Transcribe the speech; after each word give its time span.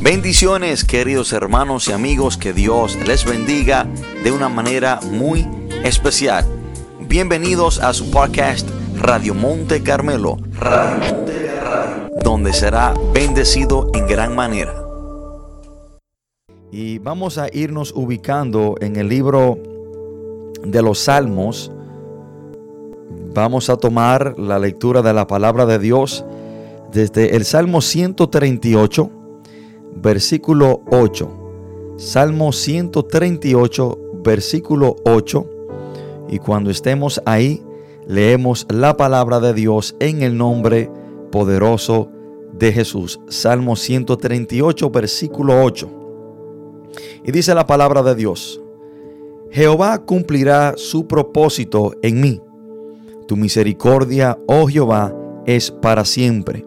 Bendiciones 0.00 0.84
queridos 0.84 1.32
hermanos 1.32 1.88
y 1.88 1.92
amigos, 1.92 2.36
que 2.36 2.52
Dios 2.52 2.98
les 3.06 3.24
bendiga 3.24 3.86
de 4.22 4.30
una 4.30 4.50
manera 4.50 5.00
muy 5.10 5.48
especial. 5.84 6.44
Bienvenidos 7.00 7.80
a 7.80 7.94
su 7.94 8.10
podcast 8.10 8.68
Radio 8.98 9.34
Monte 9.34 9.82
Carmelo, 9.82 10.36
donde 12.22 12.52
será 12.52 12.94
bendecido 13.14 13.90
en 13.94 14.06
gran 14.06 14.36
manera. 14.36 14.74
Y 16.70 16.98
vamos 16.98 17.38
a 17.38 17.48
irnos 17.50 17.92
ubicando 17.96 18.74
en 18.80 18.96
el 18.96 19.08
libro 19.08 19.58
de 20.62 20.82
los 20.82 20.98
Salmos. 21.00 21.72
Vamos 23.34 23.70
a 23.70 23.78
tomar 23.78 24.38
la 24.38 24.58
lectura 24.58 25.00
de 25.00 25.14
la 25.14 25.26
palabra 25.26 25.64
de 25.64 25.78
Dios 25.78 26.22
desde 26.92 27.34
el 27.34 27.46
Salmo 27.46 27.80
138 27.80 29.10
versículo 29.96 30.82
8. 30.90 31.94
Salmo 31.96 32.52
138, 32.52 33.98
versículo 34.22 34.96
8. 35.04 35.50
Y 36.28 36.38
cuando 36.38 36.70
estemos 36.70 37.22
ahí, 37.24 37.62
leemos 38.06 38.66
la 38.68 38.96
palabra 38.96 39.40
de 39.40 39.54
Dios 39.54 39.96
en 40.00 40.22
el 40.22 40.36
nombre 40.36 40.90
poderoso 41.30 42.10
de 42.52 42.72
Jesús. 42.72 43.20
Salmo 43.28 43.76
138, 43.76 44.90
versículo 44.90 45.62
8. 45.62 45.88
Y 47.24 47.32
dice 47.32 47.54
la 47.54 47.66
palabra 47.66 48.02
de 48.02 48.14
Dios, 48.14 48.60
Jehová 49.50 49.98
cumplirá 50.04 50.74
su 50.76 51.06
propósito 51.06 51.94
en 52.02 52.20
mí. 52.20 52.40
Tu 53.26 53.36
misericordia, 53.36 54.38
oh 54.46 54.66
Jehová, 54.66 55.14
es 55.46 55.70
para 55.70 56.04
siempre. 56.04 56.66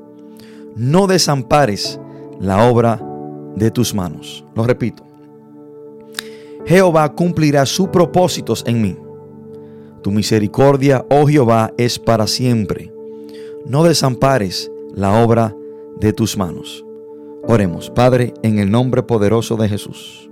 No 0.76 1.08
desampares 1.08 2.00
la 2.40 2.70
obra 2.70 3.09
de 3.56 3.72
tus 3.72 3.94
manos. 3.94 4.46
Lo 4.56 4.64
repito. 4.64 5.04
Jehová 6.66 7.14
cumplirá 7.16 7.66
sus 7.66 7.90
propósitos 7.90 8.64
en 8.68 8.82
mí. 8.82 8.98
Tu 10.02 10.12
misericordia, 10.12 11.06
oh 11.10 11.28
Jehová, 11.28 11.74
es 11.78 12.00
para 12.00 12.28
siempre. 12.28 12.94
No 13.66 13.84
desampares 13.84 14.72
la 14.94 15.24
obra 15.24 15.56
de 16.00 16.14
tus 16.14 16.38
manos. 16.38 16.86
Oremos, 17.48 17.90
Padre, 17.90 18.34
en 18.44 18.60
el 18.60 18.70
nombre 18.70 19.04
poderoso 19.04 19.56
de 19.58 19.68
Jesús. 19.68 20.30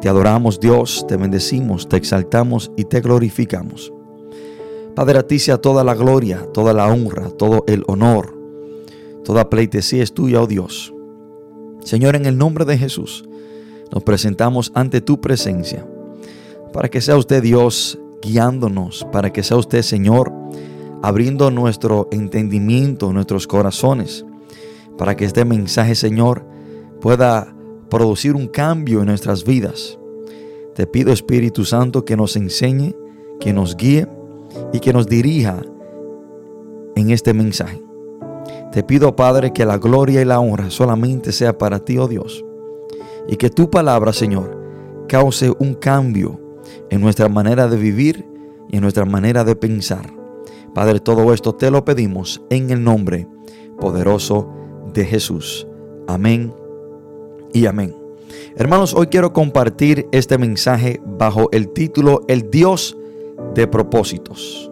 Te 0.00 0.08
adoramos, 0.08 0.60
Dios, 0.60 1.06
te 1.06 1.16
bendecimos, 1.16 1.88
te 1.88 1.96
exaltamos 1.96 2.70
y 2.76 2.84
te 2.84 3.00
glorificamos. 3.00 3.92
Padre, 4.94 5.18
a 5.18 5.26
ti 5.26 5.38
sea 5.38 5.58
toda 5.58 5.84
la 5.84 5.94
gloria, 5.94 6.46
toda 6.52 6.72
la 6.72 6.86
honra, 6.86 7.30
todo 7.30 7.64
el 7.66 7.84
honor, 7.86 8.34
toda 9.24 9.50
pleitesía 9.50 10.02
es 10.02 10.12
tuya, 10.12 10.42
oh 10.42 10.46
Dios. 10.46 10.92
Señor, 11.86 12.16
en 12.16 12.26
el 12.26 12.36
nombre 12.36 12.64
de 12.64 12.76
Jesús, 12.76 13.24
nos 13.92 14.02
presentamos 14.02 14.72
ante 14.74 15.00
tu 15.00 15.20
presencia 15.20 15.86
para 16.72 16.88
que 16.88 17.00
sea 17.00 17.16
usted 17.16 17.40
Dios 17.40 17.96
guiándonos, 18.20 19.06
para 19.12 19.32
que 19.32 19.44
sea 19.44 19.56
usted 19.56 19.82
Señor 19.82 20.32
abriendo 21.00 21.48
nuestro 21.52 22.08
entendimiento, 22.10 23.12
nuestros 23.12 23.46
corazones, 23.46 24.26
para 24.98 25.16
que 25.16 25.26
este 25.26 25.44
mensaje, 25.44 25.94
Señor, 25.94 26.44
pueda 27.00 27.54
producir 27.88 28.34
un 28.34 28.48
cambio 28.48 28.98
en 29.02 29.06
nuestras 29.06 29.44
vidas. 29.44 29.96
Te 30.74 30.88
pido, 30.88 31.12
Espíritu 31.12 31.64
Santo, 31.64 32.04
que 32.04 32.16
nos 32.16 32.34
enseñe, 32.34 32.96
que 33.38 33.52
nos 33.52 33.76
guíe 33.76 34.08
y 34.72 34.80
que 34.80 34.92
nos 34.92 35.06
dirija 35.06 35.62
en 36.96 37.10
este 37.10 37.32
mensaje. 37.32 37.85
Te 38.76 38.82
pido, 38.82 39.16
Padre, 39.16 39.54
que 39.54 39.64
la 39.64 39.78
gloria 39.78 40.20
y 40.20 40.26
la 40.26 40.38
honra 40.38 40.68
solamente 40.68 41.32
sea 41.32 41.56
para 41.56 41.78
ti, 41.78 41.96
oh 41.96 42.08
Dios. 42.08 42.44
Y 43.26 43.36
que 43.36 43.48
tu 43.48 43.70
palabra, 43.70 44.12
Señor, 44.12 44.54
cause 45.08 45.50
un 45.58 45.72
cambio 45.72 46.38
en 46.90 47.00
nuestra 47.00 47.30
manera 47.30 47.68
de 47.68 47.78
vivir 47.78 48.26
y 48.68 48.76
en 48.76 48.82
nuestra 48.82 49.06
manera 49.06 49.44
de 49.44 49.56
pensar. 49.56 50.12
Padre, 50.74 51.00
todo 51.00 51.32
esto 51.32 51.54
te 51.54 51.70
lo 51.70 51.86
pedimos 51.86 52.42
en 52.50 52.68
el 52.68 52.84
nombre 52.84 53.26
poderoso 53.80 54.52
de 54.92 55.06
Jesús. 55.06 55.66
Amén 56.06 56.52
y 57.54 57.64
amén. 57.64 57.96
Hermanos, 58.56 58.92
hoy 58.92 59.06
quiero 59.06 59.32
compartir 59.32 60.06
este 60.12 60.36
mensaje 60.36 61.00
bajo 61.02 61.48
el 61.52 61.70
título 61.70 62.24
El 62.28 62.50
Dios 62.50 62.94
de 63.54 63.66
propósitos. 63.68 64.70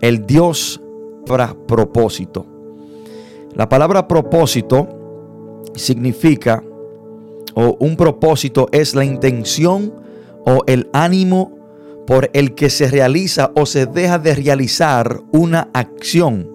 El 0.00 0.24
Dios 0.24 0.80
para 1.26 1.52
propósito. 1.52 2.53
La 3.54 3.68
palabra 3.68 4.08
propósito 4.08 4.88
significa, 5.74 6.62
o 7.54 7.76
un 7.78 7.96
propósito 7.96 8.68
es 8.72 8.96
la 8.96 9.04
intención 9.04 9.94
o 10.44 10.64
el 10.66 10.88
ánimo 10.92 11.56
por 12.06 12.30
el 12.32 12.54
que 12.54 12.68
se 12.68 12.88
realiza 12.88 13.52
o 13.54 13.64
se 13.64 13.86
deja 13.86 14.18
de 14.18 14.34
realizar 14.34 15.20
una 15.30 15.70
acción. 15.72 16.50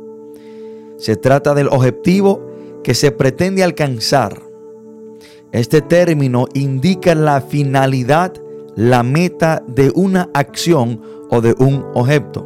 Se 0.97 1.15
trata 1.15 1.53
del 1.53 1.69
objetivo 1.69 2.45
que 2.83 2.93
se 2.93 3.11
pretende 3.11 3.63
alcanzar. 3.63 4.41
Este 5.53 5.81
término 5.81 6.47
indica 6.53 7.15
la 7.15 7.39
finalidad, 7.39 8.33
la 8.75 9.03
meta 9.03 9.63
de 9.67 9.91
una 9.95 10.29
acción 10.33 11.01
o 11.29 11.39
de 11.39 11.55
un 11.57 11.85
objeto. 11.93 12.45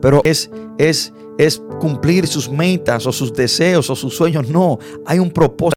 Pero 0.00 0.20
es, 0.24 0.50
es 0.78 1.12
es 1.38 1.62
cumplir 1.80 2.26
sus 2.26 2.50
metas 2.50 3.06
o 3.06 3.12
sus 3.12 3.32
deseos 3.32 3.90
o 3.90 3.96
sus 3.96 4.14
sueños. 4.14 4.48
No, 4.48 4.78
hay 5.04 5.18
un 5.18 5.30
propósito 5.30 5.76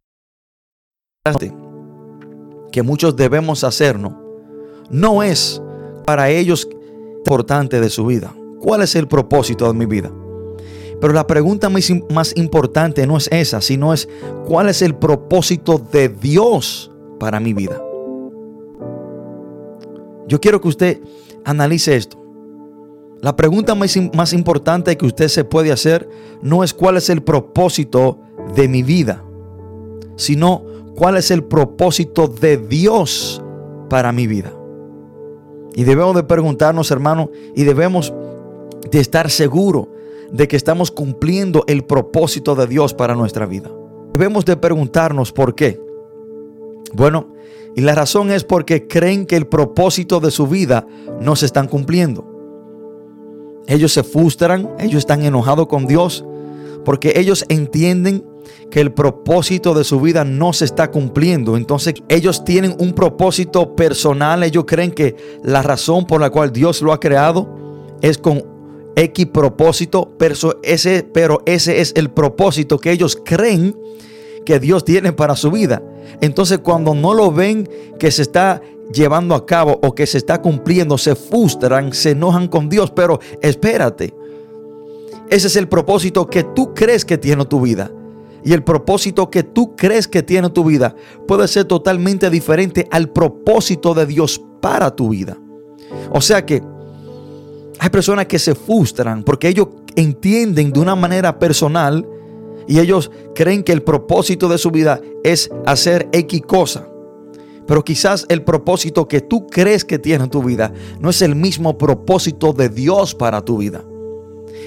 que 2.72 2.82
muchos 2.82 3.16
debemos 3.16 3.64
hacernos. 3.64 4.14
No 4.90 5.24
es 5.24 5.62
para 6.06 6.30
ellos 6.30 6.68
importante 7.20 7.80
de 7.80 7.90
su 7.90 8.06
vida. 8.06 8.34
¿Cuál 8.60 8.82
es 8.82 8.96
el 8.96 9.08
propósito 9.08 9.68
de 9.68 9.74
mi 9.74 9.86
vida? 9.86 10.12
Pero 11.00 11.14
la 11.14 11.28
pregunta 11.28 11.70
más 11.70 12.36
importante 12.36 13.08
no 13.08 13.18
es 13.18 13.30
esa, 13.32 13.62
sino 13.62 13.94
es 13.94 14.10
cuál 14.46 14.68
es 14.68 14.82
el 14.82 14.96
propósito 14.96 15.78
de 15.92 16.10
Dios 16.10 16.92
para 17.20 17.40
mi 17.40 17.54
vida. 17.54 17.82
Yo 20.28 20.40
quiero 20.40 20.60
que 20.60 20.68
usted 20.68 21.02
analice 21.46 21.96
esto. 21.96 22.19
La 23.22 23.36
pregunta 23.36 23.76
más, 23.76 24.34
importante 24.34 24.98
que 24.98 25.06
usted 25.06 25.28
se 25.28 25.44
puede 25.44 25.74
hacer 25.74 26.10
no 26.42 26.64
es 26.64 26.74
cuál 26.74 26.96
es 26.96 27.10
el 27.10 27.22
propósito 27.22 28.20
de 28.56 28.70
mi 28.70 28.82
vida, 28.82 29.26
sino 30.16 30.64
cuál 30.96 31.18
es 31.18 31.30
el 31.30 31.44
propósito 31.44 32.28
de 32.28 32.58
Dios 32.58 33.42
para 33.90 34.14
mi 34.14 34.26
vida. 34.26 34.54
Y 35.76 35.84
debemos 35.84 36.16
de 36.16 36.24
preguntarnos, 36.24 36.92
hermano, 36.92 37.30
y 37.56 37.64
debemos 37.64 38.14
de 38.90 39.00
estar 39.00 39.30
seguros 39.30 39.88
de 40.32 40.48
que 40.48 40.56
estamos 40.56 40.90
cumpliendo 40.90 41.66
el 41.68 41.84
propósito 41.84 42.56
de 42.56 42.68
Dios 42.68 42.94
para 42.94 43.16
nuestra 43.16 43.46
vida. 43.46 43.70
Debemos 44.14 44.46
de 44.46 44.56
preguntarnos 44.56 45.34
por 45.34 45.56
qué. 45.56 45.82
Bueno, 46.94 47.34
y 47.76 47.82
la 47.82 47.96
razón 47.96 48.32
es 48.32 48.46
porque 48.46 48.88
creen 48.88 49.26
que 49.26 49.36
el 49.36 49.48
propósito 49.48 50.22
de 50.22 50.32
su 50.32 50.48
vida 50.48 50.88
no 51.20 51.36
se 51.36 51.46
están 51.46 51.68
cumpliendo. 51.68 52.29
Ellos 53.68 53.94
se 53.94 54.04
frustran, 54.04 54.70
ellos 54.80 55.00
están 55.00 55.24
enojados 55.24 55.68
con 55.68 55.86
Dios 55.86 56.26
porque 56.86 57.14
ellos 57.16 57.46
entienden 57.50 58.26
que 58.72 58.82
el 58.82 58.92
propósito 58.92 59.74
de 59.74 59.84
su 59.84 60.00
vida 60.00 60.24
no 60.24 60.54
se 60.54 60.66
está 60.66 60.92
cumpliendo. 60.92 61.58
Entonces 61.58 61.96
ellos 62.08 62.44
tienen 62.44 62.76
un 62.80 62.94
propósito 62.94 63.76
personal, 63.76 64.44
ellos 64.44 64.66
creen 64.68 64.92
que 64.92 65.16
la 65.44 65.62
razón 65.62 66.06
por 66.06 66.22
la 66.22 66.30
cual 66.30 66.52
Dios 66.52 66.82
lo 66.82 66.94
ha 66.94 67.00
creado 67.00 67.48
es 68.02 68.18
con 68.18 68.44
X 68.96 69.28
propósito, 69.28 70.14
pero 70.18 70.36
ese, 70.64 71.04
pero 71.04 71.42
ese 71.46 71.80
es 71.82 71.94
el 71.96 72.10
propósito 72.10 72.80
que 72.80 72.92
ellos 72.92 73.18
creen 73.24 73.76
que 74.46 74.60
Dios 74.60 74.84
tiene 74.84 75.14
para 75.14 75.36
su 75.36 75.52
vida. 75.52 75.82
Entonces 76.22 76.60
cuando 76.60 76.96
no 76.96 77.14
lo 77.14 77.32
ven 77.32 77.70
que 78.00 78.12
se 78.12 78.22
está 78.22 78.62
llevando 78.94 79.36
a 79.36 79.46
cabo 79.46 79.80
o 79.82 79.94
que 79.94 80.06
se 80.06 80.18
está 80.18 80.42
cumpliendo, 80.42 80.98
se 80.98 81.16
frustran, 81.16 81.94
se 81.94 82.12
enojan 82.12 82.48
con 82.48 82.70
Dios, 82.70 82.92
pero 82.92 83.20
espérate. 83.42 84.14
Ese 85.30 85.48
es 85.48 85.56
el 85.56 85.68
propósito 85.68 86.28
que 86.28 86.44
tú 86.44 86.74
crees 86.74 87.06
que 87.06 87.18
tiene 87.18 87.46
tu 87.46 87.62
vida. 87.62 87.92
Y 88.44 88.54
el 88.54 88.64
propósito 88.64 89.30
que 89.30 89.44
tú 89.44 89.76
crees 89.76 90.08
que 90.08 90.24
tiene 90.24 90.50
tu 90.50 90.64
vida 90.64 90.96
puede 91.28 91.48
ser 91.48 91.66
totalmente 91.66 92.30
diferente 92.30 92.88
al 92.90 93.10
propósito 93.10 93.94
de 93.94 94.06
Dios 94.06 94.42
para 94.62 94.96
tu 94.96 95.10
vida. 95.10 95.38
O 96.12 96.22
sea 96.22 96.46
que 96.46 96.64
hay 97.80 97.90
personas 97.90 98.26
que 98.26 98.40
se 98.40 98.56
frustran 98.56 99.24
porque 99.24 99.50
ellos 99.50 99.68
entienden 99.96 100.72
de 100.72 100.80
una 100.80 100.96
manera 100.96 101.38
personal 101.38 102.08
y 102.68 102.80
ellos 102.80 103.12
creen 103.36 103.64
que 103.64 103.72
el 103.72 103.84
propósito 103.84 104.48
de 104.48 104.58
su 104.58 104.72
vida 104.72 105.02
es 105.24 105.50
hacer 105.66 106.08
X 106.12 106.42
cosa. 106.48 106.88
Pero 107.70 107.86
quizás 107.86 108.26
el 108.30 108.42
propósito 108.42 109.08
que 109.08 109.22
tú 109.22 109.46
crees 109.46 109.86
que 109.86 110.00
tiene 110.00 110.28
tu 110.28 110.42
vida 110.42 110.74
no 111.00 111.12
es 111.12 111.22
el 111.22 111.36
mismo 111.36 111.78
propósito 111.78 112.52
de 112.52 112.68
Dios 112.68 113.14
para 113.14 113.44
tu 113.46 113.60
vida. 113.60 113.84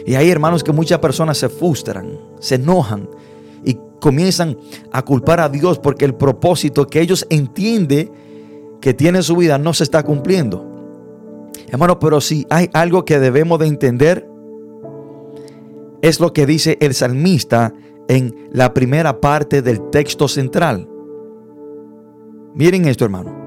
Y 0.06 0.14
hay 0.14 0.30
hermanos 0.30 0.62
que 0.62 0.70
muchas 0.70 1.00
personas 1.00 1.36
se 1.36 1.48
frustran, 1.48 2.16
se 2.38 2.54
enojan 2.54 3.10
y 3.64 3.76
comienzan 4.00 4.56
a 4.92 5.02
culpar 5.02 5.40
a 5.40 5.48
Dios 5.48 5.80
porque 5.80 6.04
el 6.04 6.14
propósito 6.14 6.86
que 6.86 7.00
ellos 7.00 7.26
entienden 7.28 8.12
que 8.80 8.94
tiene 8.94 9.20
su 9.24 9.34
vida 9.34 9.58
no 9.58 9.74
se 9.74 9.82
está 9.82 10.04
cumpliendo. 10.04 10.64
Hermano, 11.72 11.98
pero 11.98 12.20
si 12.20 12.46
hay 12.50 12.70
algo 12.72 13.04
que 13.04 13.18
debemos 13.18 13.58
de 13.58 13.66
entender, 13.66 14.28
es 16.02 16.20
lo 16.20 16.32
que 16.32 16.46
dice 16.46 16.78
el 16.80 16.94
salmista 16.94 17.74
en 18.06 18.48
la 18.52 18.72
primera 18.72 19.20
parte 19.20 19.60
del 19.60 19.90
texto 19.90 20.28
central. 20.28 20.88
Miren 22.54 22.86
esto, 22.86 23.04
hermano. 23.04 23.42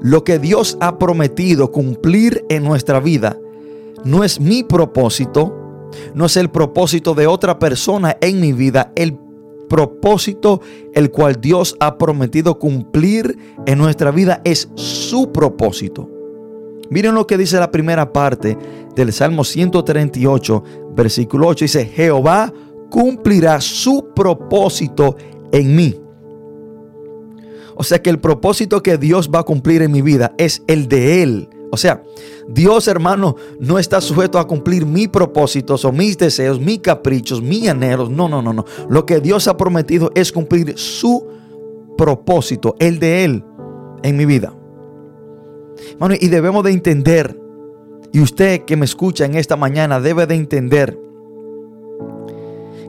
Lo 0.00 0.24
que 0.24 0.38
Dios 0.38 0.78
ha 0.80 0.98
prometido 0.98 1.72
cumplir 1.72 2.44
en 2.48 2.64
nuestra 2.64 3.00
vida 3.00 3.36
no 4.04 4.22
es 4.22 4.40
mi 4.40 4.62
propósito, 4.62 5.88
no 6.14 6.26
es 6.26 6.36
el 6.36 6.50
propósito 6.50 7.14
de 7.14 7.26
otra 7.26 7.58
persona 7.58 8.16
en 8.20 8.40
mi 8.40 8.52
vida, 8.52 8.92
el 8.94 9.18
propósito 9.68 10.60
el 10.94 11.10
cual 11.10 11.40
Dios 11.40 11.76
ha 11.80 11.98
prometido 11.98 12.58
cumplir 12.58 13.36
en 13.66 13.78
nuestra 13.78 14.10
vida 14.10 14.40
es 14.44 14.68
su 14.74 15.30
propósito. 15.32 16.08
Miren 16.90 17.14
lo 17.14 17.26
que 17.26 17.36
dice 17.36 17.58
la 17.58 17.70
primera 17.70 18.12
parte 18.12 18.56
del 18.94 19.12
Salmo 19.12 19.44
138, 19.44 20.64
versículo 20.94 21.48
8. 21.48 21.64
Dice, 21.64 21.84
Jehová 21.84 22.52
cumplirá 22.88 23.60
su 23.60 24.08
propósito 24.14 25.16
en 25.52 25.76
mí. 25.76 26.07
O 27.78 27.84
sea 27.84 28.02
que 28.02 28.10
el 28.10 28.18
propósito 28.18 28.82
que 28.82 28.98
Dios 28.98 29.30
va 29.32 29.38
a 29.38 29.44
cumplir 29.44 29.82
en 29.82 29.92
mi 29.92 30.02
vida 30.02 30.34
es 30.36 30.64
el 30.66 30.88
de 30.88 31.22
Él. 31.22 31.48
O 31.70 31.76
sea, 31.76 32.02
Dios 32.48 32.88
hermano 32.88 33.36
no 33.60 33.78
está 33.78 34.00
sujeto 34.00 34.40
a 34.40 34.48
cumplir 34.48 34.84
mis 34.84 35.08
propósitos 35.08 35.84
o 35.84 35.92
mis 35.92 36.18
deseos, 36.18 36.58
mis 36.58 36.80
caprichos, 36.80 37.40
mis 37.40 37.68
anhelos. 37.68 38.10
No, 38.10 38.28
no, 38.28 38.42
no, 38.42 38.52
no. 38.52 38.64
Lo 38.88 39.06
que 39.06 39.20
Dios 39.20 39.46
ha 39.46 39.56
prometido 39.56 40.10
es 40.16 40.32
cumplir 40.32 40.76
su 40.76 41.24
propósito, 41.96 42.74
el 42.80 42.98
de 42.98 43.24
Él 43.24 43.44
en 44.02 44.16
mi 44.16 44.26
vida. 44.26 44.52
Bueno, 46.00 46.16
y 46.18 46.26
debemos 46.26 46.64
de 46.64 46.72
entender, 46.72 47.40
y 48.12 48.18
usted 48.18 48.62
que 48.62 48.76
me 48.76 48.86
escucha 48.86 49.24
en 49.24 49.36
esta 49.36 49.54
mañana 49.54 50.00
debe 50.00 50.26
de 50.26 50.34
entender 50.34 50.98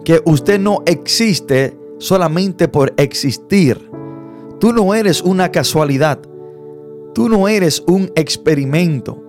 que 0.04 0.20
usted 0.26 0.60
no 0.60 0.82
existe 0.88 1.78
solamente 2.00 2.68
por 2.68 2.92
existir. 2.98 3.88
Tú 4.60 4.74
no 4.74 4.94
eres 4.94 5.22
una 5.22 5.52
casualidad. 5.52 6.20
Tú 7.14 7.30
no 7.30 7.48
eres 7.48 7.84
un 7.88 8.12
experimento. 8.16 9.24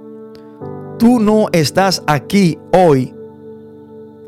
Tú 0.99 1.19
no 1.21 1.47
estás 1.53 2.03
aquí 2.06 2.59
hoy 2.73 3.15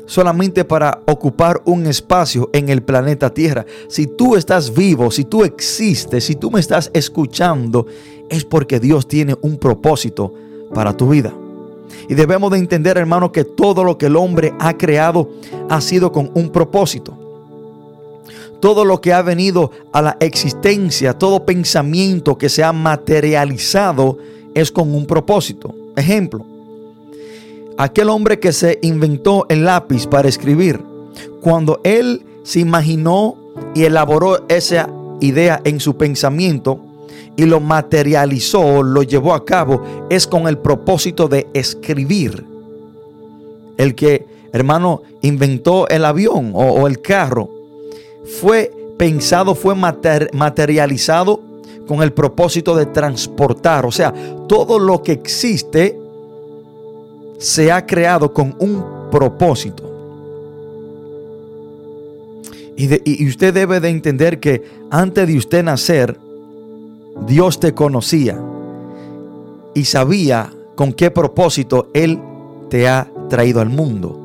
solamente 0.05 0.65
para 0.65 1.01
ocupar 1.07 1.61
un 1.65 1.85
espacio 1.87 2.49
en 2.53 2.69
el 2.69 2.83
planeta 2.83 3.33
Tierra. 3.33 3.65
Si 3.87 4.07
tú 4.07 4.35
estás 4.35 4.73
vivo, 4.73 5.11
si 5.11 5.23
tú 5.23 5.43
existes, 5.43 6.23
si 6.23 6.35
tú 6.35 6.51
me 6.51 6.59
estás 6.59 6.89
escuchando, 6.93 7.85
es 8.29 8.43
porque 8.43 8.79
Dios 8.79 9.07
tiene 9.07 9.35
un 9.41 9.57
propósito 9.57 10.33
para 10.73 10.95
tu 10.95 11.09
vida. 11.09 11.33
Y 12.09 12.15
debemos 12.15 12.51
de 12.51 12.57
entender, 12.57 12.97
hermano, 12.97 13.31
que 13.31 13.43
todo 13.43 13.83
lo 13.83 13.97
que 13.97 14.07
el 14.07 14.15
hombre 14.15 14.53
ha 14.59 14.77
creado 14.77 15.29
ha 15.69 15.79
sido 15.81 16.11
con 16.11 16.31
un 16.33 16.49
propósito. 16.49 17.22
Todo 18.63 18.85
lo 18.85 19.01
que 19.01 19.11
ha 19.11 19.21
venido 19.21 19.71
a 19.91 20.01
la 20.01 20.15
existencia, 20.21 21.11
todo 21.11 21.45
pensamiento 21.45 22.37
que 22.37 22.47
se 22.47 22.63
ha 22.63 22.71
materializado 22.71 24.19
es 24.53 24.71
con 24.71 24.95
un 24.95 25.05
propósito. 25.05 25.75
Ejemplo, 25.97 26.45
aquel 27.77 28.07
hombre 28.07 28.39
que 28.39 28.53
se 28.53 28.79
inventó 28.81 29.45
el 29.49 29.65
lápiz 29.65 30.07
para 30.07 30.29
escribir, 30.29 30.79
cuando 31.41 31.81
él 31.83 32.25
se 32.43 32.61
imaginó 32.61 33.35
y 33.75 33.83
elaboró 33.83 34.47
esa 34.47 34.89
idea 35.19 35.59
en 35.65 35.81
su 35.81 35.97
pensamiento 35.97 36.79
y 37.35 37.43
lo 37.43 37.59
materializó, 37.59 38.81
lo 38.81 39.03
llevó 39.03 39.33
a 39.33 39.43
cabo, 39.43 39.83
es 40.09 40.25
con 40.25 40.47
el 40.47 40.57
propósito 40.57 41.27
de 41.27 41.47
escribir. 41.53 42.45
El 43.75 43.93
que, 43.93 44.25
hermano, 44.53 45.01
inventó 45.21 45.89
el 45.89 46.05
avión 46.05 46.53
o, 46.55 46.87
el 46.87 47.01
carro, 47.01 47.49
fue 48.25 48.71
pensado, 48.97 49.55
fue 49.55 49.75
materializado 49.75 51.39
con 51.87 52.01
el 52.01 52.13
propósito 52.13 52.75
de 52.75 52.85
transportar. 52.85 53.85
O 53.85 53.91
sea, 53.91 54.13
todo 54.47 54.79
lo 54.79 55.01
que 55.03 55.11
existe 55.11 55.99
se 57.37 57.71
ha 57.71 57.85
creado 57.85 58.33
con 58.33 58.55
un 58.59 59.09
propósito. 59.11 59.89
Y, 62.75 63.23
y, 63.23 63.27
usted 63.27 63.53
debe 63.53 63.79
de 63.79 63.89
entender 63.89 64.39
que 64.39 64.63
antes 64.89 65.27
de 65.27 65.37
usted 65.37 65.63
nacer, 65.63 66.17
Dios 67.27 67.59
te 67.59 67.73
conocía 67.73 68.41
y 69.75 69.85
sabía 69.85 70.51
con 70.73 70.91
qué 70.91 71.11
propósito 71.11 71.89
Él 71.93 72.19
te 72.69 72.87
ha 72.87 73.11
traído 73.29 73.61
al 73.61 73.69
mundo. 73.69 74.19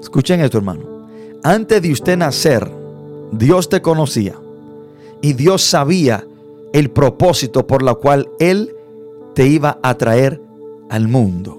Escuchen 0.00 0.40
esto, 0.40 0.56
hermano. 0.56 0.99
Antes 1.42 1.80
de 1.80 1.90
usted 1.90 2.18
nacer, 2.18 2.70
Dios 3.32 3.70
te 3.70 3.80
conocía 3.80 4.34
y 5.22 5.32
Dios 5.32 5.62
sabía 5.62 6.26
el 6.74 6.90
propósito 6.90 7.66
por 7.66 7.82
la 7.82 7.94
cual 7.94 8.28
Él 8.38 8.74
te 9.34 9.46
iba 9.46 9.78
a 9.82 9.94
traer 9.94 10.40
al 10.90 11.08
mundo. 11.08 11.56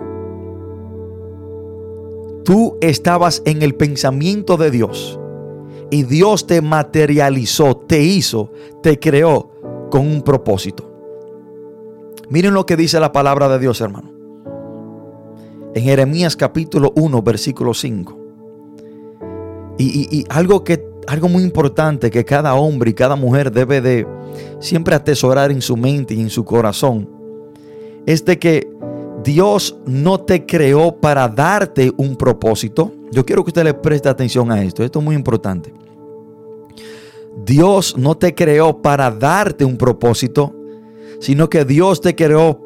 Tú 2.45 2.77
estabas 2.81 3.41
en 3.45 3.63
el 3.63 3.73
pensamiento 3.73 4.55
de 4.57 4.69
Dios 4.69 5.19
y 5.89 6.03
Dios 6.03 6.45
te 6.45 6.61
materializó, 6.61 7.75
te 7.75 8.03
hizo, 8.03 8.51
te 8.83 8.99
creó 8.99 9.49
con 9.89 10.05
un 10.05 10.21
propósito. 10.21 10.91
Miren 12.29 12.53
lo 12.53 12.67
que 12.67 12.77
dice 12.77 12.99
la 12.99 13.11
palabra 13.11 13.49
de 13.49 13.57
Dios, 13.57 13.81
hermano. 13.81 14.11
En 15.73 15.83
Jeremías 15.83 16.35
capítulo 16.35 16.93
1, 16.95 17.21
versículo 17.23 17.73
5. 17.73 18.20
Y, 19.81 20.25
algo 20.29 20.63
que 20.63 20.83
algo 21.07 21.27
muy 21.27 21.43
importante 21.43 22.11
que 22.11 22.23
cada 22.23 22.53
hombre 22.53 22.91
y 22.91 22.93
cada 22.93 23.15
mujer 23.15 23.51
debe 23.51 23.81
de 23.81 24.07
siempre 24.59 24.93
atesorar 24.93 25.51
en 25.51 25.61
su 25.61 25.75
mente 25.75 26.13
y 26.13 26.21
en 26.21 26.29
su 26.29 26.45
corazón 26.45 27.09
es 28.05 28.23
de 28.23 28.37
que 28.37 28.69
Dios 29.23 29.77
no 29.85 30.19
te 30.19 30.45
creó 30.45 30.95
para 30.95 31.27
darte 31.27 31.91
un 31.97 32.15
propósito. 32.15 32.91
Yo 33.11 33.25
quiero 33.25 33.43
que 33.43 33.49
usted 33.49 33.63
le 33.63 33.73
preste 33.73 34.09
atención 34.09 34.51
a 34.51 34.63
esto. 34.63 34.83
Esto 34.83 34.99
es 34.99 35.05
muy 35.05 35.15
importante. 35.15 35.73
Dios 37.45 37.95
no 37.97 38.15
te 38.15 38.33
creó 38.33 38.81
para 38.81 39.11
darte 39.11 39.65
un 39.65 39.77
propósito, 39.77 40.55
sino 41.19 41.49
que 41.49 41.65
Dios 41.65 42.01
te 42.01 42.15
creó 42.15 42.59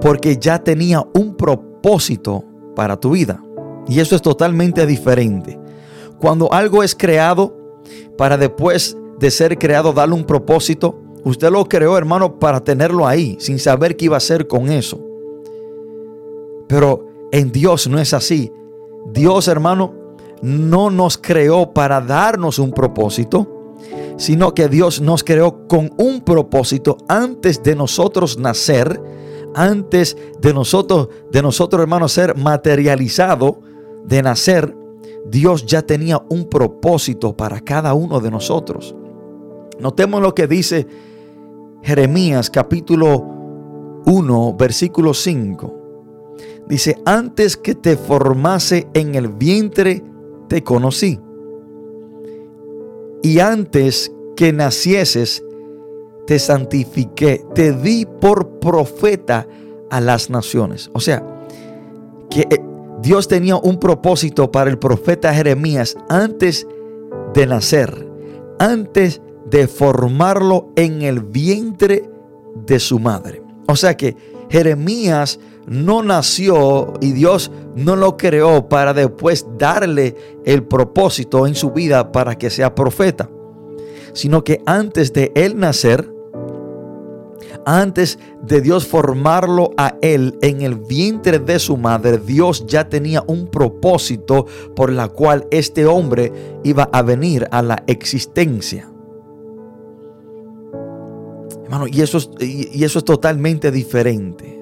porque 0.00 0.38
ya 0.38 0.62
tenía 0.62 1.04
un 1.14 1.36
propósito 1.36 2.44
para 2.74 2.98
tu 2.98 3.10
vida. 3.10 3.42
Y 3.86 4.00
eso 4.00 4.16
es 4.16 4.22
totalmente 4.22 4.86
diferente. 4.86 5.58
Cuando 6.22 6.52
algo 6.52 6.84
es 6.84 6.94
creado 6.94 7.52
para 8.16 8.38
después 8.38 8.96
de 9.18 9.28
ser 9.32 9.58
creado 9.58 9.92
darle 9.92 10.14
un 10.14 10.22
propósito, 10.22 10.96
usted 11.24 11.50
lo 11.50 11.64
creó, 11.64 11.98
hermano, 11.98 12.38
para 12.38 12.62
tenerlo 12.62 13.08
ahí, 13.08 13.36
sin 13.40 13.58
saber 13.58 13.96
qué 13.96 14.04
iba 14.04 14.14
a 14.14 14.18
hacer 14.18 14.46
con 14.46 14.70
eso. 14.70 15.00
Pero 16.68 17.08
en 17.32 17.50
Dios 17.50 17.88
no 17.88 17.98
es 17.98 18.14
así. 18.14 18.52
Dios, 19.12 19.48
hermano, 19.48 19.94
no 20.42 20.90
nos 20.90 21.18
creó 21.18 21.74
para 21.74 22.00
darnos 22.00 22.60
un 22.60 22.70
propósito, 22.70 23.74
sino 24.16 24.54
que 24.54 24.68
Dios 24.68 25.00
nos 25.00 25.24
creó 25.24 25.66
con 25.66 25.90
un 25.98 26.20
propósito 26.20 26.98
antes 27.08 27.64
de 27.64 27.74
nosotros 27.74 28.38
nacer, 28.38 29.02
antes 29.56 30.16
de 30.40 30.54
nosotros, 30.54 31.08
de 31.32 31.42
nosotros, 31.42 31.82
hermano, 31.82 32.06
ser 32.06 32.36
materializado, 32.36 33.58
de 34.04 34.22
nacer. 34.22 34.81
Dios 35.26 35.66
ya 35.66 35.82
tenía 35.82 36.22
un 36.28 36.48
propósito 36.48 37.36
para 37.36 37.60
cada 37.60 37.94
uno 37.94 38.20
de 38.20 38.30
nosotros. 38.30 38.94
Notemos 39.78 40.20
lo 40.20 40.34
que 40.34 40.46
dice 40.46 40.86
Jeremías 41.82 42.50
capítulo 42.50 43.26
1, 44.06 44.56
versículo 44.58 45.14
5. 45.14 45.80
Dice, 46.68 47.00
antes 47.04 47.56
que 47.56 47.74
te 47.74 47.96
formase 47.96 48.88
en 48.94 49.14
el 49.14 49.28
vientre, 49.28 50.02
te 50.48 50.62
conocí. 50.62 51.18
Y 53.22 53.38
antes 53.40 54.12
que 54.36 54.52
nacieses, 54.52 55.44
te 56.26 56.38
santifiqué, 56.38 57.44
te 57.54 57.72
di 57.72 58.06
por 58.06 58.58
profeta 58.60 59.46
a 59.90 60.00
las 60.00 60.30
naciones. 60.30 60.90
O 60.94 61.00
sea, 61.00 61.22
que 62.30 62.40
eh, 62.42 62.71
Dios 63.02 63.26
tenía 63.26 63.56
un 63.56 63.78
propósito 63.78 64.52
para 64.52 64.70
el 64.70 64.78
profeta 64.78 65.34
Jeremías 65.34 65.96
antes 66.08 66.68
de 67.34 67.46
nacer, 67.46 68.08
antes 68.60 69.20
de 69.50 69.66
formarlo 69.66 70.72
en 70.76 71.02
el 71.02 71.20
vientre 71.20 72.08
de 72.54 72.78
su 72.78 73.00
madre. 73.00 73.42
O 73.66 73.74
sea 73.74 73.96
que 73.96 74.16
Jeremías 74.50 75.40
no 75.66 76.04
nació 76.04 76.92
y 77.00 77.12
Dios 77.12 77.50
no 77.74 77.96
lo 77.96 78.16
creó 78.16 78.68
para 78.68 78.94
después 78.94 79.46
darle 79.58 80.14
el 80.44 80.62
propósito 80.62 81.46
en 81.48 81.56
su 81.56 81.72
vida 81.72 82.12
para 82.12 82.36
que 82.36 82.50
sea 82.50 82.74
profeta, 82.74 83.28
sino 84.12 84.44
que 84.44 84.62
antes 84.64 85.12
de 85.12 85.32
él 85.34 85.58
nacer, 85.58 86.12
antes 87.64 88.18
de 88.42 88.60
Dios 88.60 88.86
formarlo 88.86 89.70
a 89.76 89.96
él 90.02 90.38
en 90.42 90.62
el 90.62 90.76
vientre 90.76 91.38
de 91.38 91.58
su 91.58 91.76
madre, 91.76 92.18
Dios 92.18 92.66
ya 92.66 92.88
tenía 92.88 93.22
un 93.26 93.46
propósito 93.46 94.46
por 94.74 94.92
la 94.92 95.08
cual 95.08 95.46
este 95.50 95.86
hombre 95.86 96.32
iba 96.64 96.88
a 96.92 97.02
venir 97.02 97.46
a 97.50 97.62
la 97.62 97.82
existencia. 97.86 98.88
Hermano, 101.64 101.86
y 101.86 102.02
eso 102.02 102.18
es, 102.18 102.30
y 102.40 102.84
eso 102.84 102.98
es 102.98 103.04
totalmente 103.04 103.70
diferente. 103.70 104.60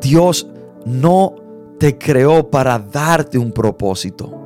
Dios 0.00 0.48
no 0.84 1.36
te 1.78 1.96
creó 1.96 2.50
para 2.50 2.78
darte 2.78 3.38
un 3.38 3.52
propósito. 3.52 4.40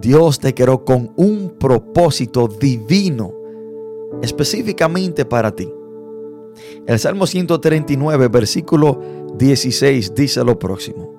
Dios 0.00 0.38
te 0.38 0.54
creó 0.54 0.84
con 0.84 1.12
un 1.16 1.54
propósito 1.58 2.46
divino, 2.46 3.32
específicamente 4.22 5.24
para 5.24 5.54
ti. 5.54 5.68
El 6.86 6.98
Salmo 6.98 7.26
139, 7.26 8.28
versículo 8.28 9.00
16 9.38 10.14
dice 10.14 10.44
lo 10.44 10.58
próximo. 10.58 11.14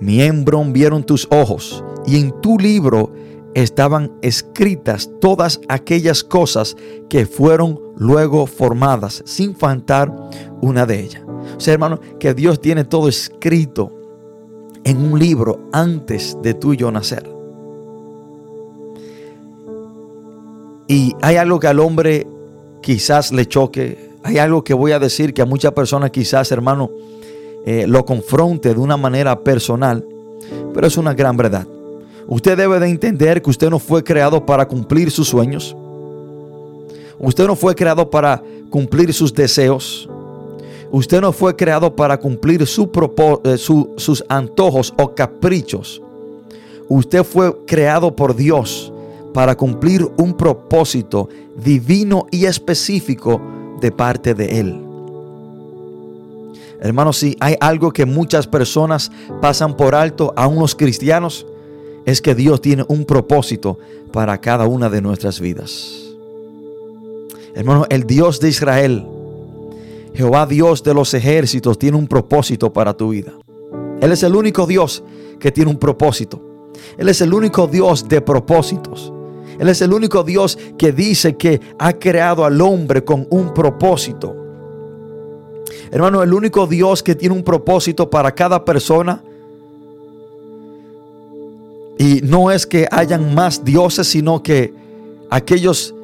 Miembro 0.00 0.64
vieron 0.64 1.04
tus 1.04 1.26
ojos 1.30 1.84
y 2.06 2.18
en 2.18 2.40
tu 2.40 2.58
libro 2.58 3.12
estaban 3.54 4.12
escritas 4.22 5.10
todas 5.20 5.60
aquellas 5.68 6.22
cosas 6.22 6.76
que 7.08 7.26
fueron 7.26 7.80
luego 7.96 8.46
formadas, 8.46 9.22
sin 9.26 9.56
faltar 9.56 10.14
una 10.60 10.86
de 10.86 11.00
ellas. 11.00 11.22
O 11.56 11.60
sea, 11.60 11.74
hermano, 11.74 11.98
que 12.20 12.34
Dios 12.34 12.60
tiene 12.60 12.84
todo 12.84 13.08
escrito 13.08 13.92
en 14.84 14.98
un 14.98 15.18
libro 15.18 15.68
antes 15.72 16.36
de 16.42 16.54
tú 16.54 16.72
y 16.72 16.76
yo 16.76 16.90
nacer. 16.90 17.28
Y 20.86 21.14
hay 21.20 21.36
algo 21.36 21.60
que 21.60 21.66
al 21.66 21.80
hombre 21.80 22.26
quizás 22.80 23.32
le 23.32 23.46
choque, 23.46 24.07
hay 24.22 24.38
algo 24.38 24.64
que 24.64 24.74
voy 24.74 24.92
a 24.92 24.98
decir 24.98 25.32
que 25.32 25.42
a 25.42 25.46
muchas 25.46 25.72
personas 25.72 26.10
quizás, 26.10 26.50
hermano, 26.52 26.90
eh, 27.66 27.86
lo 27.86 28.04
confronte 28.04 28.74
de 28.74 28.80
una 28.80 28.96
manera 28.96 29.38
personal, 29.40 30.04
pero 30.74 30.86
es 30.86 30.96
una 30.96 31.14
gran 31.14 31.36
verdad. 31.36 31.66
Usted 32.26 32.56
debe 32.56 32.78
de 32.78 32.88
entender 32.88 33.40
que 33.42 33.50
usted 33.50 33.70
no 33.70 33.78
fue 33.78 34.04
creado 34.04 34.44
para 34.44 34.66
cumplir 34.66 35.10
sus 35.10 35.28
sueños. 35.28 35.76
Usted 37.18 37.46
no 37.46 37.56
fue 37.56 37.74
creado 37.74 38.08
para 38.10 38.42
cumplir 38.70 39.12
sus 39.12 39.32
deseos. 39.32 40.08
Usted 40.90 41.20
no 41.20 41.32
fue 41.32 41.56
creado 41.56 41.94
para 41.94 42.18
cumplir 42.18 42.62
eh, 42.62 42.66
sus 43.56 44.24
antojos 44.28 44.94
o 44.96 45.14
caprichos. 45.14 46.00
Usted 46.88 47.24
fue 47.24 47.54
creado 47.66 48.14
por 48.14 48.34
Dios 48.34 48.92
para 49.34 49.54
cumplir 49.56 50.08
un 50.16 50.34
propósito 50.34 51.28
divino 51.62 52.26
y 52.30 52.46
específico 52.46 53.40
de 53.80 53.90
parte 53.90 54.34
de 54.34 54.60
Él. 54.60 54.84
Hermanos, 56.80 57.18
si 57.18 57.36
hay 57.40 57.56
algo 57.60 57.92
que 57.92 58.06
muchas 58.06 58.46
personas 58.46 59.10
pasan 59.40 59.76
por 59.76 59.94
alto, 59.94 60.32
a 60.36 60.46
unos 60.46 60.74
cristianos, 60.74 61.46
es 62.04 62.22
que 62.22 62.34
Dios 62.34 62.60
tiene 62.60 62.84
un 62.88 63.04
propósito 63.04 63.78
para 64.12 64.38
cada 64.40 64.66
una 64.66 64.88
de 64.88 65.00
nuestras 65.00 65.40
vidas. 65.40 65.92
Hermano, 67.54 67.86
el 67.90 68.04
Dios 68.04 68.38
de 68.38 68.48
Israel 68.48 69.04
Jehová 70.18 70.46
Dios 70.46 70.82
de 70.82 70.94
los 70.94 71.14
ejércitos 71.14 71.78
tiene 71.78 71.96
un 71.96 72.08
propósito 72.08 72.72
para 72.72 72.92
tu 72.92 73.10
vida. 73.10 73.32
Él 74.00 74.10
es 74.10 74.24
el 74.24 74.34
único 74.34 74.66
Dios 74.66 75.04
que 75.38 75.52
tiene 75.52 75.70
un 75.70 75.78
propósito. 75.78 76.40
Él 76.96 77.08
es 77.08 77.20
el 77.20 77.32
único 77.32 77.68
Dios 77.68 78.08
de 78.08 78.20
propósitos. 78.20 79.12
Él 79.58 79.68
es 79.68 79.82
el 79.82 79.92
único 79.92 80.22
Dios 80.22 80.58
que 80.76 80.92
dice 80.92 81.36
que 81.36 81.60
ha 81.78 81.92
creado 81.94 82.44
al 82.44 82.60
hombre 82.60 83.04
con 83.04 83.26
un 83.30 83.52
propósito. 83.52 84.36
Hermano, 85.90 86.22
el 86.22 86.32
único 86.32 86.66
Dios 86.66 87.02
que 87.02 87.14
tiene 87.14 87.34
un 87.34 87.42
propósito 87.42 88.08
para 88.08 88.32
cada 88.34 88.64
persona. 88.64 89.22
Y 91.98 92.20
no 92.22 92.50
es 92.50 92.66
que 92.66 92.86
hayan 92.90 93.34
más 93.34 93.64
dioses, 93.64 94.06
sino 94.06 94.42
que 94.42 94.72
aquellos 95.30 95.94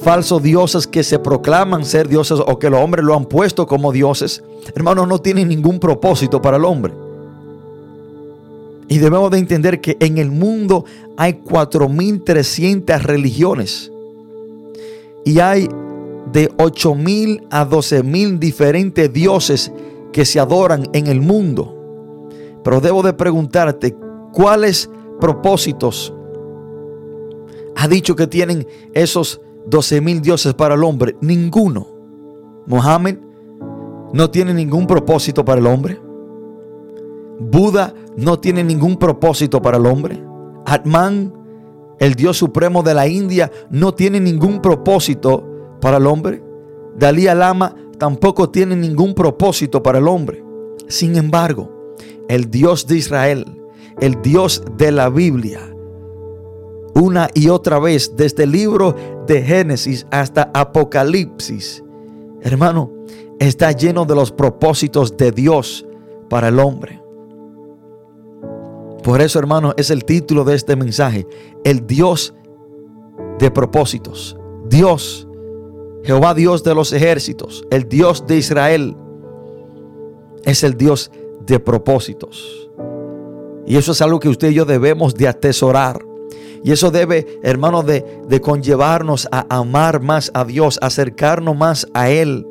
falsos 0.00 0.42
dioses 0.42 0.86
que 0.86 1.02
se 1.02 1.18
proclaman 1.18 1.84
ser 1.84 2.08
dioses 2.08 2.40
o 2.44 2.58
que 2.58 2.70
los 2.70 2.80
hombres 2.80 3.04
lo 3.04 3.16
han 3.16 3.24
puesto 3.24 3.66
como 3.66 3.92
dioses, 3.92 4.42
hermanos, 4.74 5.08
no 5.08 5.18
tienen 5.18 5.48
ningún 5.48 5.80
propósito 5.80 6.40
para 6.40 6.56
el 6.56 6.64
hombre. 6.64 6.92
Y 8.92 8.98
debemos 8.98 9.30
de 9.30 9.38
entender 9.38 9.80
que 9.80 9.96
en 10.00 10.18
el 10.18 10.30
mundo 10.30 10.84
hay 11.16 11.40
4.300 11.42 13.00
religiones. 13.00 13.90
Y 15.24 15.38
hay 15.38 15.66
de 16.30 16.50
8.000 16.58 17.46
a 17.50 17.66
12.000 17.66 18.38
diferentes 18.38 19.10
dioses 19.10 19.72
que 20.12 20.26
se 20.26 20.38
adoran 20.38 20.90
en 20.92 21.06
el 21.06 21.22
mundo. 21.22 21.74
Pero 22.62 22.82
debo 22.82 23.02
de 23.02 23.14
preguntarte, 23.14 23.96
¿cuáles 24.30 24.90
propósitos 25.18 26.12
ha 27.74 27.88
dicho 27.88 28.14
que 28.14 28.26
tienen 28.26 28.66
esos 28.92 29.40
12 29.68 30.02
mil 30.02 30.20
dioses 30.20 30.52
para 30.52 30.74
el 30.74 30.84
hombre, 30.84 31.16
ninguno. 31.22 31.86
Mohammed 32.66 33.16
no 34.12 34.28
tiene 34.28 34.52
ningún 34.52 34.86
propósito 34.86 35.46
para 35.46 35.62
el 35.62 35.66
hombre. 35.66 35.98
Buda 37.50 37.94
no 38.16 38.38
tiene 38.38 38.62
ningún 38.62 38.96
propósito 38.96 39.60
para 39.60 39.78
el 39.78 39.86
hombre. 39.86 40.22
Atman, 40.66 41.32
el 41.98 42.14
Dios 42.14 42.36
supremo 42.36 42.82
de 42.82 42.94
la 42.94 43.06
India, 43.06 43.50
no 43.70 43.94
tiene 43.94 44.20
ningún 44.20 44.60
propósito 44.60 45.76
para 45.80 45.96
el 45.96 46.06
hombre. 46.06 46.42
Dalí 46.96 47.24
Lama 47.24 47.74
tampoco 47.98 48.50
tiene 48.50 48.76
ningún 48.76 49.14
propósito 49.14 49.82
para 49.82 49.98
el 49.98 50.08
hombre. 50.08 50.44
Sin 50.88 51.16
embargo, 51.16 51.94
el 52.28 52.50
Dios 52.50 52.86
de 52.86 52.96
Israel, 52.96 53.62
el 54.00 54.20
Dios 54.22 54.62
de 54.76 54.92
la 54.92 55.08
Biblia, 55.08 55.60
una 56.94 57.28
y 57.34 57.48
otra 57.48 57.78
vez, 57.78 58.16
desde 58.16 58.44
el 58.44 58.52
libro 58.52 58.94
de 59.26 59.42
Génesis 59.42 60.06
hasta 60.10 60.50
Apocalipsis, 60.52 61.82
hermano, 62.42 62.90
está 63.38 63.72
lleno 63.72 64.04
de 64.04 64.14
los 64.14 64.30
propósitos 64.30 65.16
de 65.16 65.32
Dios 65.32 65.86
para 66.28 66.48
el 66.48 66.58
hombre. 66.58 67.01
Por 69.02 69.20
eso, 69.20 69.38
hermano, 69.38 69.74
es 69.76 69.90
el 69.90 70.04
título 70.04 70.44
de 70.44 70.54
este 70.54 70.76
mensaje, 70.76 71.26
el 71.64 71.86
Dios 71.86 72.34
de 73.38 73.50
propósitos. 73.50 74.36
Dios, 74.68 75.26
Jehová 76.04 76.34
Dios 76.34 76.62
de 76.62 76.74
los 76.74 76.92
ejércitos, 76.92 77.64
el 77.70 77.88
Dios 77.88 78.26
de 78.26 78.36
Israel, 78.36 78.96
es 80.44 80.62
el 80.62 80.76
Dios 80.76 81.10
de 81.46 81.58
propósitos. 81.58 82.70
Y 83.66 83.76
eso 83.76 83.92
es 83.92 84.02
algo 84.02 84.20
que 84.20 84.28
usted 84.28 84.50
y 84.50 84.54
yo 84.54 84.64
debemos 84.64 85.14
de 85.14 85.28
atesorar. 85.28 86.04
Y 86.64 86.70
eso 86.70 86.90
debe, 86.90 87.40
hermano, 87.42 87.82
de, 87.82 88.40
conllevarnos 88.40 89.28
a 89.32 89.46
amar 89.56 90.00
más 90.00 90.30
a 90.34 90.44
Dios, 90.44 90.78
acercarnos 90.80 91.56
más 91.56 91.88
a 91.92 92.10
Él. 92.10 92.46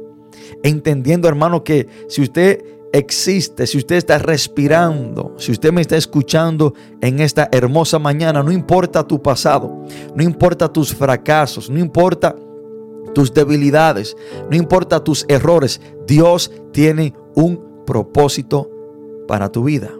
Entendiendo, 0.63 1.27
hermano, 1.27 1.63
que 1.63 1.87
si 2.07 2.21
usted 2.21 2.63
existe, 2.93 3.67
si 3.67 3.77
usted 3.77 3.95
está 3.95 4.17
respirando, 4.17 5.33
si 5.37 5.51
usted 5.51 5.71
me 5.71 5.81
está 5.81 5.95
escuchando 5.95 6.73
en 6.99 7.19
esta 7.19 7.49
hermosa 7.51 7.99
mañana, 7.99 8.43
no 8.43 8.51
importa 8.51 9.05
tu 9.07 9.21
pasado, 9.21 9.85
no 10.15 10.23
importa 10.23 10.71
tus 10.71 10.93
fracasos, 10.93 11.69
no 11.69 11.79
importa 11.79 12.35
tus 13.13 13.33
debilidades, 13.33 14.15
no 14.49 14.55
importa 14.55 15.03
tus 15.03 15.25
errores, 15.27 15.81
Dios 16.05 16.51
tiene 16.71 17.13
un 17.35 17.83
propósito 17.85 18.69
para 19.27 19.49
tu 19.49 19.63
vida. 19.63 19.91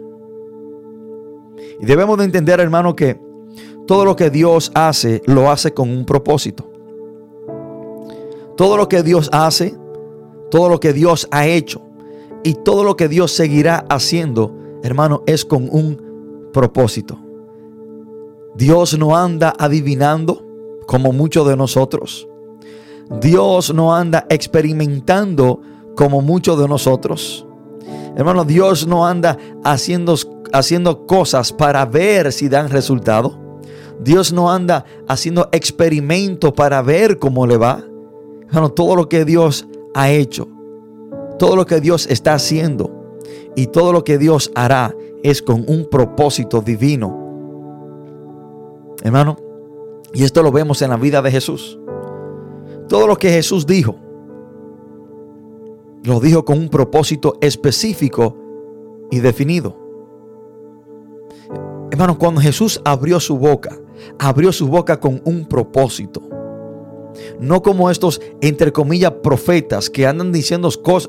Y 1.80 1.86
debemos 1.86 2.18
de 2.18 2.24
entender, 2.24 2.60
hermano, 2.60 2.94
que 2.94 3.18
todo 3.86 4.04
lo 4.04 4.16
que 4.16 4.30
Dios 4.30 4.70
hace, 4.74 5.22
lo 5.26 5.50
hace 5.50 5.72
con 5.74 5.90
un 5.90 6.04
propósito. 6.04 6.70
Todo 8.56 8.76
lo 8.76 8.88
que 8.88 9.02
Dios 9.02 9.28
hace, 9.32 9.74
todo 10.50 10.68
lo 10.68 10.78
que 10.78 10.92
Dios 10.92 11.26
ha 11.30 11.46
hecho 11.46 11.91
y 12.44 12.54
todo 12.54 12.84
lo 12.84 12.96
que 12.96 13.08
Dios 13.08 13.32
seguirá 13.32 13.84
haciendo, 13.88 14.54
hermano, 14.82 15.22
es 15.26 15.44
con 15.44 15.68
un 15.70 16.50
propósito. 16.52 17.18
Dios 18.54 18.98
no 18.98 19.16
anda 19.16 19.54
adivinando 19.58 20.44
como 20.86 21.12
muchos 21.12 21.46
de 21.48 21.56
nosotros. 21.56 22.28
Dios 23.20 23.72
no 23.74 23.94
anda 23.94 24.26
experimentando 24.28 25.60
como 25.96 26.20
muchos 26.22 26.58
de 26.58 26.68
nosotros. 26.68 27.46
Hermano, 28.16 28.44
Dios 28.44 28.86
no 28.86 29.06
anda 29.06 29.38
haciendo, 29.64 30.16
haciendo 30.52 31.06
cosas 31.06 31.52
para 31.52 31.84
ver 31.86 32.32
si 32.32 32.48
dan 32.48 32.68
resultado. 32.68 33.38
Dios 34.00 34.32
no 34.32 34.50
anda 34.50 34.84
haciendo 35.08 35.48
experimentos 35.52 36.52
para 36.52 36.82
ver 36.82 37.18
cómo 37.18 37.46
le 37.46 37.56
va. 37.56 37.84
todo 38.74 38.96
lo 38.96 39.08
que 39.08 39.24
Dios 39.24 39.66
ha 39.94 40.10
hecho, 40.10 40.48
todo 41.38 41.56
lo 41.56 41.66
que 41.66 41.80
Dios 41.80 42.06
está 42.06 42.34
haciendo 42.34 42.90
Y 43.54 43.66
todo 43.66 43.92
lo 43.92 44.04
que 44.04 44.18
Dios 44.18 44.50
hará 44.54 44.94
es 45.22 45.42
con 45.42 45.64
un 45.68 45.88
propósito 45.88 46.60
divino. 46.60 47.18
Hermano, 49.02 49.36
y 50.12 50.24
esto 50.24 50.42
lo 50.42 50.50
vemos 50.52 50.82
en 50.82 50.90
la 50.90 50.96
vida 50.96 51.22
de 51.22 51.30
Jesús. 51.30 51.78
Todo 52.88 53.06
lo 53.06 53.16
que 53.16 53.30
Jesús 53.30 53.66
dijo, 53.66 53.96
lo 56.04 56.20
dijo 56.20 56.44
con 56.44 56.58
un 56.58 56.68
propósito 56.68 57.38
específico 57.40 58.36
y 59.10 59.20
definido. 59.20 59.76
Hermano, 61.90 62.18
cuando 62.18 62.40
Jesús 62.40 62.80
abrió 62.84 63.20
su 63.20 63.38
boca, 63.38 63.78
abrió 64.18 64.50
su 64.52 64.66
boca 64.66 64.98
con 64.98 65.20
un 65.24 65.46
propósito. 65.46 66.22
No 67.40 67.62
como 67.62 67.90
estos, 67.90 68.20
entre 68.40 68.72
comillas, 68.72 69.12
profetas 69.22 69.90
que 69.90 70.06
andan 70.06 70.32
diciendo 70.32 70.68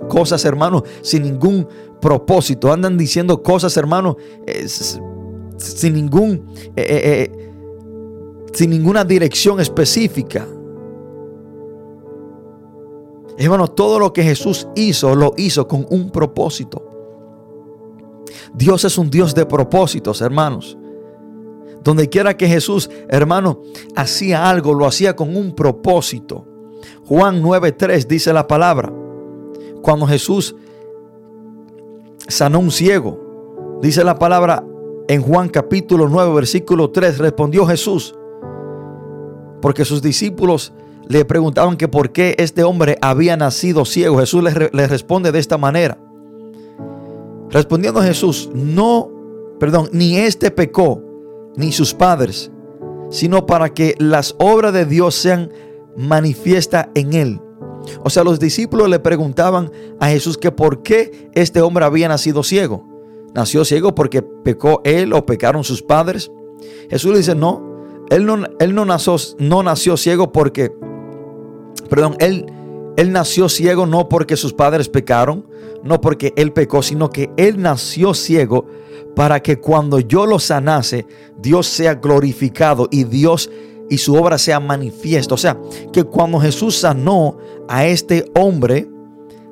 cosas, 0.10 0.46
hermano, 0.46 0.84
sin 1.02 1.24
ningún 1.24 1.68
propósito. 2.02 2.72
Andan 2.72 2.98
diciendo 2.98 3.42
cosas, 3.42 3.76
hermano, 3.78 4.18
sin 5.58 5.94
ningún, 5.94 6.48
eh, 6.76 6.82
eh, 6.88 7.32
eh, 7.32 7.52
sin 8.54 8.70
ninguna 8.70 9.04
dirección 9.04 9.60
específica. 9.60 10.48
Hermano, 13.38 13.68
todo 13.68 14.00
lo 14.00 14.14
que 14.14 14.24
Jesús 14.24 14.68
hizo, 14.76 15.16
lo 15.16 15.34
hizo 15.38 15.68
con 15.68 15.86
un 15.90 16.12
propósito. 16.12 16.90
Dios 18.54 18.86
es 18.86 18.98
un 18.98 19.10
Dios 19.10 19.34
de 19.34 19.46
propósitos, 19.46 20.22
hermanos. 20.22 20.78
Donde 21.84 22.10
quiera 22.10 22.38
que 22.38 22.48
Jesús, 22.48 22.90
hermano, 23.10 23.62
hacía 23.96 24.50
algo, 24.50 24.74
lo 24.74 24.86
hacía 24.86 25.16
con 25.16 25.36
un 25.36 25.54
propósito. 25.54 26.46
Juan 27.06 27.42
9:3 27.42 28.08
dice 28.08 28.34
la 28.34 28.48
palabra. 28.48 28.92
Cuando 29.82 30.08
Jesús 30.08 30.56
sanó 32.28 32.60
un 32.60 32.72
ciego, 32.72 33.80
dice 33.82 34.04
la 34.04 34.18
palabra 34.18 34.64
en 35.08 35.22
Juan 35.22 35.50
capítulo 35.50 36.08
9, 36.08 36.34
versículo 36.34 36.90
3, 36.90 37.18
respondió 37.18 37.66
Jesús, 37.66 38.16
porque 39.62 39.84
sus 39.84 40.02
discípulos 40.02 40.74
le 41.08 41.26
preguntaban 41.26 41.76
que 41.76 41.88
por 41.88 42.12
qué 42.12 42.36
este 42.38 42.64
hombre 42.64 42.98
había 43.02 43.36
nacido 43.36 43.86
ciego. 43.86 44.20
Jesús 44.20 44.44
les, 44.44 44.90
responde 44.90 45.32
de 45.32 45.40
esta 45.40 45.58
manera. 45.58 45.98
Respondiendo 47.50 48.02
Jesús, 48.02 48.50
no, 48.54 49.10
perdón, 49.60 49.90
ni 49.92 50.18
este 50.18 50.50
pecó, 50.50 51.03
ni 51.56 51.72
sus 51.72 51.94
padres, 51.94 52.52
sino 53.10 53.46
para 53.46 53.70
que 53.70 53.96
las 54.00 54.36
obras 54.40 54.74
de 54.74 54.86
Dios 54.86 55.16
sean 55.16 55.52
manifiestas 55.96 56.88
en 56.96 57.14
él. 57.14 57.42
O 58.04 58.10
sea, 58.10 58.24
los 58.24 58.40
discípulos 58.40 58.90
le 58.90 59.00
preguntaban 59.00 59.72
a 60.00 60.08
Jesús 60.08 60.38
que 60.38 60.52
por 60.52 60.84
qué 60.84 61.30
este 61.34 61.62
hombre 61.62 61.86
había 61.86 62.08
nacido 62.08 62.44
ciego. 62.44 62.88
¿Nació 63.34 63.66
ciego 63.66 63.96
porque 63.96 64.22
pecó 64.22 64.82
él 64.84 65.14
o 65.14 65.26
pecaron 65.26 65.64
sus 65.64 65.82
padres? 65.82 66.32
Jesús 66.90 67.12
le 67.12 67.18
dice, 67.18 67.36
no, 67.36 67.74
él 68.10 68.26
no, 68.26 68.44
él 68.60 68.76
no, 68.76 68.86
nació, 68.86 69.16
no 69.40 69.64
nació 69.64 69.98
ciego 69.98 70.32
porque, 70.32 70.72
perdón, 71.90 72.16
él, 72.20 72.46
él 72.98 73.12
nació 73.12 73.50
ciego 73.50 73.86
no 73.86 74.08
porque 74.10 74.38
sus 74.38 74.54
padres 74.54 74.90
pecaron, 74.90 75.48
no 75.84 76.00
porque 76.02 76.34
él 76.36 76.54
pecó, 76.54 76.82
sino 76.82 77.10
que 77.10 77.32
él 77.38 77.62
nació 77.62 78.14
ciego 78.14 78.66
para 79.16 79.42
que 79.42 79.60
cuando 79.60 80.00
yo 80.00 80.26
lo 80.26 80.40
sanase, 80.40 81.06
Dios 81.38 81.68
sea 81.68 81.96
glorificado 81.96 82.88
y 82.92 83.04
Dios 83.04 83.50
y 83.90 83.98
su 83.98 84.16
obra 84.16 84.38
sea 84.38 84.60
manifiesta. 84.60 85.36
O 85.36 85.38
sea, 85.38 85.60
que 85.92 86.04
cuando 86.04 86.40
Jesús 86.40 86.78
sanó 86.78 87.38
a 87.68 87.86
este 87.86 88.26
hombre 88.36 88.90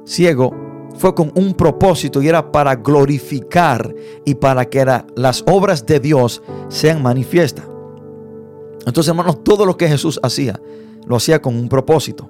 ciego, 0.05 0.53
fue 0.97 1.15
con 1.15 1.31
un 1.35 1.53
propósito 1.53 2.21
y 2.21 2.27
era 2.27 2.51
para 2.51 2.75
glorificar 2.75 3.93
y 4.25 4.35
para 4.35 4.65
que 4.65 4.85
las 5.15 5.43
obras 5.47 5.85
de 5.85 5.99
Dios 5.99 6.41
sean 6.69 7.01
manifiestas. 7.01 7.65
Entonces, 8.85 9.09
hermanos, 9.09 9.43
todo 9.43 9.65
lo 9.65 9.77
que 9.77 9.87
Jesús 9.87 10.19
hacía, 10.21 10.59
lo 11.05 11.15
hacía 11.15 11.41
con 11.41 11.55
un 11.55 11.69
propósito. 11.69 12.29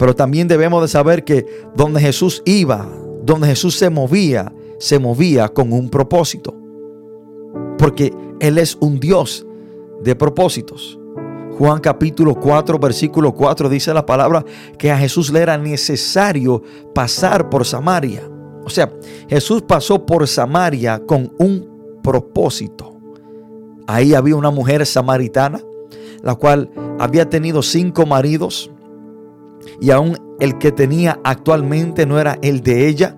Pero 0.00 0.16
también 0.16 0.48
debemos 0.48 0.80
de 0.80 0.88
saber 0.88 1.24
que 1.24 1.44
donde 1.76 2.00
Jesús 2.00 2.40
iba, 2.46 2.88
donde 3.22 3.48
Jesús 3.48 3.76
se 3.76 3.90
movía, 3.90 4.50
se 4.78 4.98
movía 4.98 5.50
con 5.50 5.74
un 5.74 5.90
propósito. 5.90 6.56
Porque 7.76 8.10
Él 8.40 8.56
es 8.56 8.78
un 8.80 8.98
Dios 8.98 9.46
de 10.02 10.16
propósitos. 10.16 10.98
Juan 11.58 11.80
capítulo 11.80 12.34
4, 12.34 12.78
versículo 12.78 13.34
4 13.34 13.68
dice 13.68 13.92
la 13.92 14.06
palabra 14.06 14.42
que 14.78 14.90
a 14.90 14.96
Jesús 14.96 15.30
le 15.30 15.40
era 15.40 15.58
necesario 15.58 16.62
pasar 16.94 17.50
por 17.50 17.66
Samaria. 17.66 18.22
O 18.64 18.70
sea, 18.70 18.90
Jesús 19.28 19.60
pasó 19.60 20.06
por 20.06 20.26
Samaria 20.26 21.02
con 21.04 21.30
un 21.36 22.00
propósito. 22.02 22.96
Ahí 23.86 24.14
había 24.14 24.34
una 24.34 24.50
mujer 24.50 24.86
samaritana, 24.86 25.60
la 26.22 26.36
cual 26.36 26.70
había 26.98 27.28
tenido 27.28 27.60
cinco 27.62 28.06
maridos 28.06 28.70
y 29.80 29.90
aún 29.90 30.36
el 30.40 30.58
que 30.58 30.72
tenía 30.72 31.20
actualmente 31.24 32.06
no 32.06 32.18
era 32.18 32.38
el 32.42 32.62
de 32.62 32.88
ella. 32.88 33.16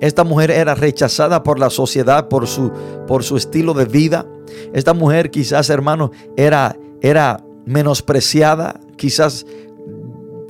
Esta 0.00 0.24
mujer 0.24 0.50
era 0.50 0.74
rechazada 0.74 1.42
por 1.42 1.58
la 1.60 1.70
sociedad 1.70 2.28
por 2.28 2.48
su, 2.48 2.72
por 3.06 3.22
su 3.22 3.36
estilo 3.36 3.72
de 3.72 3.84
vida. 3.84 4.26
Esta 4.72 4.94
mujer 4.94 5.30
quizás, 5.30 5.70
hermano, 5.70 6.10
era, 6.36 6.76
era 7.00 7.44
menospreciada, 7.64 8.80
quizás 8.96 9.46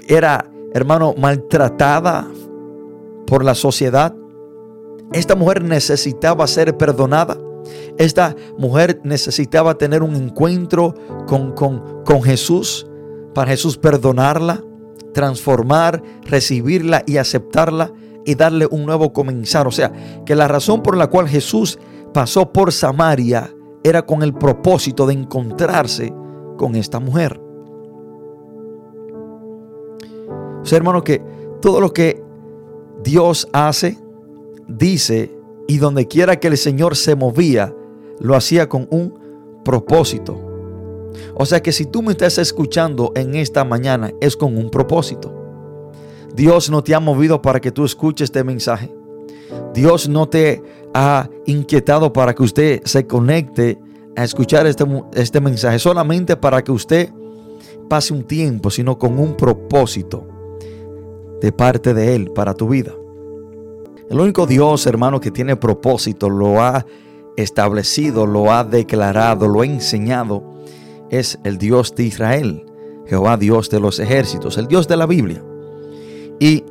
era, 0.09 0.51
hermano, 0.73 1.15
maltratada 1.19 2.27
por 3.27 3.45
la 3.45 3.55
sociedad. 3.55 4.15
Esta 5.13 5.35
mujer 5.35 5.63
necesitaba 5.63 6.47
ser 6.47 6.77
perdonada. 6.79 7.37
Esta 7.99 8.35
mujer 8.57 9.01
necesitaba 9.05 9.77
tener 9.77 10.03
un 10.03 10.17
encuentro 10.17 10.95
con, 11.27 11.53
con, 11.53 12.03
con 12.05 12.23
Jesús 12.23 12.87
para 13.35 13.51
Jesús 13.51 13.77
perdonarla, 13.77 14.63
transformar, 15.13 16.03
recibirla 16.25 17.03
y 17.07 17.19
aceptarla 17.19 17.93
y 18.25 18.35
darle 18.35 18.67
un 18.71 18.87
nuevo 18.87 19.13
comenzar. 19.13 19.67
O 19.67 19.73
sea, 19.73 19.93
que 20.25 20.35
la 20.35 20.49
razón 20.49 20.83
por 20.83 20.97
la 20.97 21.09
cual 21.09 21.29
Jesús 21.29 21.79
pasó 22.13 22.53
por 22.53 22.73
Samaria 22.73 23.55
era 23.85 24.03
con 24.03 24.23
el 24.23 24.35
propósito 24.35 25.07
de 25.07 25.15
encontrarse 25.15 26.15
con 26.57 26.77
esta 26.77 27.01
mujer. 27.01 27.41
O 30.63 30.65
sea, 30.65 30.79
hermano, 30.79 31.03
que 31.03 31.23
todo 31.61 31.81
lo 31.81 31.93
que 31.93 32.23
Dios 33.03 33.49
hace, 33.53 33.99
dice, 34.69 35.37
y 35.67 35.79
donde 35.79 36.07
quiera 36.07 36.37
que 36.37 36.49
el 36.49 36.57
Señor 36.57 36.97
se 36.97 37.17
movía, 37.17 37.75
lo 38.21 38.37
hacía 38.37 38.69
con 38.69 38.87
un 38.91 39.19
propósito. 39.65 40.52
O 41.35 41.47
sea 41.47 41.63
que 41.63 41.73
si 41.73 41.87
tú 41.87 42.03
me 42.03 42.13
estás 42.13 42.39
escuchando 42.39 43.13
en 43.15 43.35
esta 43.35 43.65
mañana, 43.65 44.13
es 44.21 44.37
con 44.37 44.57
un 44.57 44.71
propósito. 44.71 45.33
Dios 46.35 46.71
no 46.71 46.83
te 46.83 46.95
ha 46.95 47.01
movido 47.01 47.43
para 47.43 47.61
que 47.61 47.73
tú 47.73 47.85
escuches 47.85 48.27
este 48.27 48.45
mensaje. 48.45 48.93
Dios 49.75 50.09
no 50.09 50.29
te 50.29 50.63
ha 50.95 51.29
inquietado 51.47 52.13
para 52.13 52.35
que 52.35 52.43
usted 52.43 52.83
se 52.85 53.07
conecte 53.07 53.79
a 54.17 54.25
escuchar 54.25 54.67
este, 54.67 54.85
este 55.15 55.41
mensaje 55.41 55.79
solamente 55.79 56.37
para 56.37 56.63
que 56.63 56.73
usted 56.73 57.11
pase 57.89 58.13
un 58.13 58.25
tiempo, 58.25 58.71
sino 58.71 58.99
con 58.99 59.19
un 59.19 59.37
propósito 59.37 60.27
de 61.41 61.53
parte 61.53 61.93
de 61.93 62.15
Él 62.15 62.31
para 62.31 62.55
tu 62.55 62.69
vida. 62.69 62.93
El 64.09 64.21
único 64.21 64.47
Dios, 64.47 64.87
hermano, 64.87 65.21
que 65.21 65.31
tiene 65.31 65.57
propósito, 65.57 66.29
lo 66.29 66.61
ha 66.61 66.85
establecido, 67.37 68.27
lo 68.27 68.53
ha 68.53 68.65
declarado, 68.65 69.49
lo 69.49 69.63
ha 69.63 69.67
enseñado, 69.67 70.52
es 71.13 71.39
el 71.45 71.59
Dios 71.59 71.95
de 71.95 72.05
Israel, 72.05 72.65
Jehová 73.07 73.37
Dios 73.37 73.71
de 73.71 73.79
los 73.79 74.01
ejércitos, 74.01 74.59
el 74.59 74.67
Dios 74.67 74.89
de 74.89 74.97
la 74.97 75.07
Biblia. 75.07 75.45
Y 76.41 76.65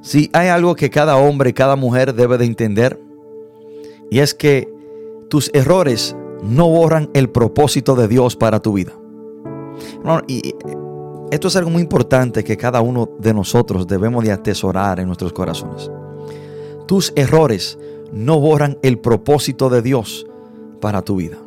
si 0.00 0.30
hay 0.32 0.48
algo 0.48 0.76
que 0.76 0.88
cada 0.88 1.16
hombre, 1.16 1.52
cada 1.52 1.76
mujer 1.76 2.14
debe 2.14 2.38
de 2.38 2.46
entender, 2.46 2.98
y 4.10 4.20
es 4.20 4.34
que 4.34 4.72
tus 5.28 5.50
errores 5.52 6.16
no 6.42 6.68
borran 6.68 7.10
el 7.12 7.28
propósito 7.28 7.96
de 7.96 8.06
Dios 8.06 8.36
para 8.36 8.60
tu 8.60 8.72
vida. 8.72 8.92
y 10.28 10.54
esto 11.30 11.48
es 11.48 11.56
algo 11.56 11.70
muy 11.70 11.82
importante 11.82 12.44
que 12.44 12.56
cada 12.56 12.80
uno 12.80 13.08
de 13.18 13.34
nosotros 13.34 13.88
debemos 13.88 14.22
de 14.22 14.30
atesorar 14.30 15.00
en 15.00 15.06
nuestros 15.06 15.32
corazones. 15.32 15.90
Tus 16.86 17.12
errores 17.16 17.76
no 18.12 18.38
borran 18.38 18.78
el 18.82 19.00
propósito 19.00 19.68
de 19.70 19.82
Dios 19.82 20.26
para 20.80 21.02
tu 21.02 21.16
vida. 21.16 21.43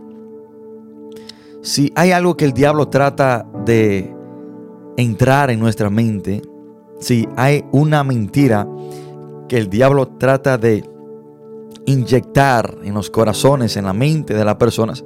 Si 1.67 1.91
hay 1.95 2.13
algo 2.13 2.38
que 2.38 2.45
el 2.45 2.53
diablo 2.53 2.88
trata 2.88 3.45
de 3.65 4.15
entrar 4.95 5.51
en 5.51 5.60
nuestra 5.60 5.89
mente, 5.89 6.41
si 7.01 7.27
hay 7.36 7.65
una 7.73 8.06
mentira 8.06 8.65
que 9.49 9.58
el 9.58 9.69
diablo 9.69 10.08
trata 10.08 10.58
de 10.58 10.89
inyectar 11.86 12.77
en 12.84 12.93
los 12.93 13.10
corazones, 13.10 13.75
en 13.75 13.84
la 13.84 13.91
mente 13.91 14.34
de 14.34 14.45
las 14.45 14.56
personas, 14.56 15.03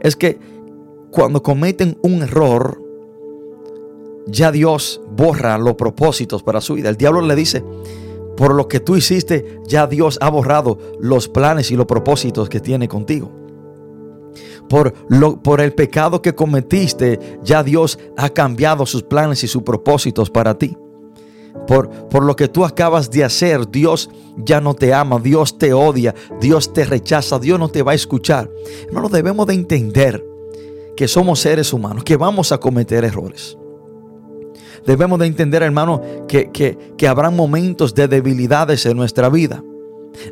es 0.00 0.16
que 0.16 0.40
cuando 1.12 1.40
cometen 1.40 1.96
un 2.02 2.22
error, 2.22 2.82
ya 4.26 4.50
Dios 4.50 5.00
borra 5.08 5.56
los 5.56 5.76
propósitos 5.76 6.42
para 6.42 6.60
su 6.60 6.74
vida. 6.74 6.88
El 6.88 6.96
diablo 6.96 7.20
le 7.20 7.36
dice, 7.36 7.62
por 8.36 8.56
lo 8.56 8.66
que 8.66 8.80
tú 8.80 8.96
hiciste, 8.96 9.60
ya 9.68 9.86
Dios 9.86 10.18
ha 10.20 10.30
borrado 10.30 10.80
los 10.98 11.28
planes 11.28 11.70
y 11.70 11.76
los 11.76 11.86
propósitos 11.86 12.48
que 12.48 12.58
tiene 12.58 12.88
contigo. 12.88 13.41
Por, 14.68 14.94
lo, 15.08 15.42
por 15.42 15.60
el 15.60 15.72
pecado 15.74 16.22
que 16.22 16.34
cometiste, 16.34 17.38
ya 17.42 17.62
Dios 17.62 17.98
ha 18.16 18.30
cambiado 18.30 18.86
sus 18.86 19.02
planes 19.02 19.44
y 19.44 19.48
sus 19.48 19.62
propósitos 19.62 20.30
para 20.30 20.56
ti. 20.56 20.76
Por, 21.66 21.90
por, 22.08 22.24
lo 22.24 22.34
que 22.34 22.48
tú 22.48 22.64
acabas 22.64 23.10
de 23.10 23.24
hacer, 23.24 23.70
Dios 23.70 24.08
ya 24.36 24.60
no 24.60 24.74
te 24.74 24.94
ama, 24.94 25.18
Dios 25.18 25.58
te 25.58 25.74
odia, 25.74 26.14
Dios 26.40 26.72
te 26.72 26.84
rechaza, 26.84 27.38
Dios 27.38 27.58
no 27.58 27.68
te 27.68 27.82
va 27.82 27.92
a 27.92 27.94
escuchar. 27.94 28.50
Hermano, 28.86 29.08
debemos 29.10 29.46
de 29.46 29.54
entender 29.54 30.24
que 30.96 31.08
somos 31.08 31.40
seres 31.40 31.72
humanos, 31.72 32.04
que 32.04 32.16
vamos 32.16 32.52
a 32.52 32.58
cometer 32.58 33.04
errores. 33.04 33.58
Debemos 34.86 35.18
de 35.18 35.26
entender, 35.26 35.62
hermano, 35.62 36.02
que, 36.26 36.50
que, 36.50 37.08
habrá 37.08 37.30
momentos 37.30 37.94
de 37.94 38.08
debilidades 38.08 38.84
en 38.86 38.96
nuestra 38.96 39.28
vida. 39.28 39.62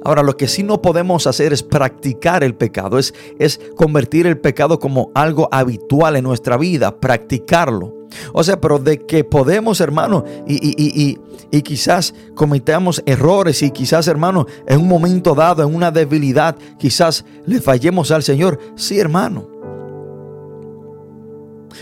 Ahora, 0.04 0.22
lo 0.22 0.36
que 0.36 0.48
sí 0.48 0.62
no 0.62 0.82
podemos 0.82 1.26
hacer 1.26 1.52
es 1.52 1.62
practicar 1.62 2.44
el 2.44 2.54
pecado, 2.54 2.98
es, 2.98 3.14
es 3.38 3.60
convertir 3.76 4.26
el 4.26 4.38
pecado 4.38 4.78
como 4.78 5.10
algo 5.14 5.48
habitual 5.50 6.16
en 6.16 6.24
nuestra 6.24 6.56
vida, 6.56 7.00
practicarlo. 7.00 8.00
O 8.32 8.42
sea, 8.42 8.60
pero 8.60 8.78
de 8.78 8.98
que 9.06 9.24
podemos, 9.24 9.80
hermano, 9.80 10.24
y, 10.46 10.54
y, 10.54 11.18
y, 11.50 11.62
quizás 11.62 12.14
cometamos 12.34 13.02
errores 13.06 13.62
y 13.62 13.70
quizás, 13.70 14.08
hermano, 14.08 14.46
en 14.66 14.80
un 14.80 14.88
momento 14.88 15.34
dado, 15.34 15.62
en 15.62 15.74
una 15.74 15.90
debilidad, 15.90 16.56
quizás 16.78 17.24
le 17.46 17.60
fallemos 17.60 18.10
al 18.10 18.22
Señor. 18.22 18.58
Sí, 18.74 18.98
hermano. 18.98 19.48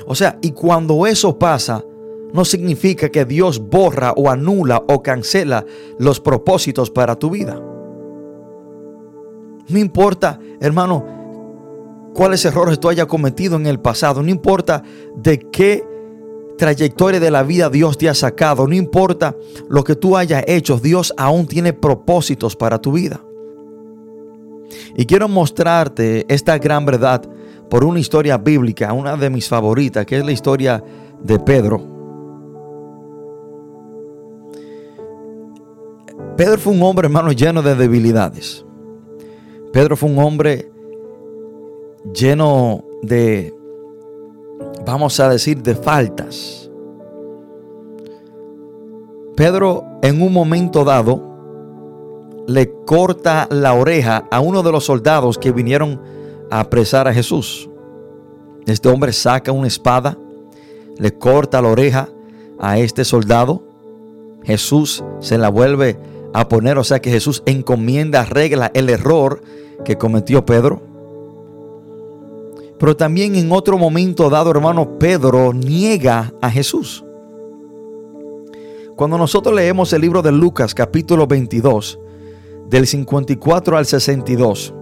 O 0.06 0.14
sea, 0.14 0.38
y 0.42 0.52
cuando 0.52 1.06
eso 1.06 1.38
pasa, 1.38 1.82
no 2.32 2.44
significa 2.44 3.08
que 3.08 3.24
Dios 3.24 3.58
borra 3.58 4.12
o 4.12 4.30
anula 4.30 4.82
o 4.86 5.02
cancela 5.02 5.64
los 5.98 6.20
propósitos 6.20 6.90
para 6.90 7.18
tu 7.18 7.30
vida. 7.30 7.60
No 9.68 9.78
importa, 9.78 10.38
hermano, 10.60 11.04
cuáles 12.14 12.44
errores 12.44 12.80
tú 12.80 12.88
hayas 12.88 13.06
cometido 13.06 13.56
en 13.56 13.66
el 13.66 13.80
pasado. 13.80 14.22
No 14.22 14.30
importa 14.30 14.82
de 15.16 15.38
qué 15.38 15.84
trayectoria 16.56 17.20
de 17.20 17.30
la 17.30 17.42
vida 17.42 17.70
Dios 17.70 17.96
te 17.96 18.08
ha 18.08 18.14
sacado. 18.14 18.66
No 18.66 18.74
importa 18.74 19.34
lo 19.68 19.84
que 19.84 19.94
tú 19.94 20.16
hayas 20.16 20.44
hecho. 20.46 20.78
Dios 20.78 21.14
aún 21.16 21.46
tiene 21.46 21.72
propósitos 21.72 22.56
para 22.56 22.80
tu 22.80 22.92
vida. 22.92 23.20
Y 24.96 25.06
quiero 25.06 25.28
mostrarte 25.28 26.26
esta 26.28 26.58
gran 26.58 26.84
verdad 26.84 27.22
por 27.70 27.84
una 27.84 28.00
historia 28.00 28.36
bíblica, 28.38 28.92
una 28.92 29.16
de 29.16 29.30
mis 29.30 29.48
favoritas, 29.48 30.04
que 30.06 30.18
es 30.18 30.24
la 30.24 30.32
historia 30.32 30.82
de 31.22 31.38
Pedro. 31.38 31.98
Pedro 36.36 36.58
fue 36.58 36.72
un 36.72 36.82
hombre, 36.82 37.06
hermano, 37.06 37.32
lleno 37.32 37.62
de 37.62 37.74
debilidades. 37.74 38.64
Pedro 39.72 39.96
fue 39.96 40.10
un 40.10 40.18
hombre 40.18 40.70
lleno 42.14 42.84
de, 43.02 43.54
vamos 44.86 45.18
a 45.20 45.28
decir, 45.28 45.62
de 45.62 45.74
faltas. 45.74 46.70
Pedro 49.36 49.84
en 50.02 50.20
un 50.20 50.32
momento 50.32 50.84
dado 50.84 51.22
le 52.46 52.72
corta 52.86 53.46
la 53.50 53.74
oreja 53.74 54.26
a 54.30 54.40
uno 54.40 54.62
de 54.62 54.72
los 54.72 54.84
soldados 54.84 55.36
que 55.36 55.52
vinieron 55.52 56.00
a 56.50 56.60
apresar 56.60 57.06
a 57.06 57.12
Jesús. 57.12 57.68
Este 58.66 58.88
hombre 58.88 59.12
saca 59.12 59.52
una 59.52 59.68
espada, 59.68 60.16
le 60.96 61.12
corta 61.16 61.60
la 61.62 61.68
oreja 61.68 62.08
a 62.58 62.78
este 62.78 63.04
soldado. 63.04 63.62
Jesús 64.44 65.04
se 65.20 65.36
la 65.36 65.50
vuelve 65.50 65.98
a 66.34 66.48
poner, 66.48 66.78
o 66.78 66.84
sea 66.84 67.00
que 67.00 67.10
Jesús 67.10 67.42
encomienda, 67.46 68.20
arregla 68.20 68.70
el 68.74 68.90
error 68.90 69.42
que 69.84 69.96
cometió 69.96 70.44
Pedro. 70.44 70.82
Pero 72.78 72.96
también 72.96 73.34
en 73.34 73.50
otro 73.50 73.76
momento 73.76 74.30
dado, 74.30 74.50
hermano, 74.50 74.98
Pedro 74.98 75.52
niega 75.52 76.32
a 76.40 76.50
Jesús. 76.50 77.04
Cuando 78.96 79.18
nosotros 79.18 79.54
leemos 79.54 79.92
el 79.92 80.00
libro 80.00 80.22
de 80.22 80.32
Lucas 80.32 80.74
capítulo 80.74 81.26
22, 81.26 81.98
del 82.68 82.86
54 82.86 83.76
al 83.76 83.86
62, 83.86 84.74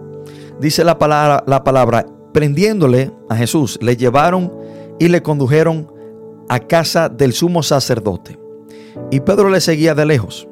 dice 0.61 0.85
la 0.85 0.99
palabra, 0.99 1.45
la 1.47 1.63
palabra, 1.65 2.07
prendiéndole 2.33 3.13
a 3.29 3.37
Jesús, 3.37 3.79
le 3.81 3.97
llevaron 3.97 4.53
y 4.99 5.09
le 5.09 5.23
condujeron 5.23 5.93
a 6.49 6.61
casa 6.61 7.09
del 7.09 7.33
sumo 7.33 7.63
sacerdote. 7.63 8.39
Y 9.11 9.21
Pedro 9.21 9.51
le 9.51 9.61
seguía 9.61 9.95
de 9.95 10.07
lejos. 10.07 10.49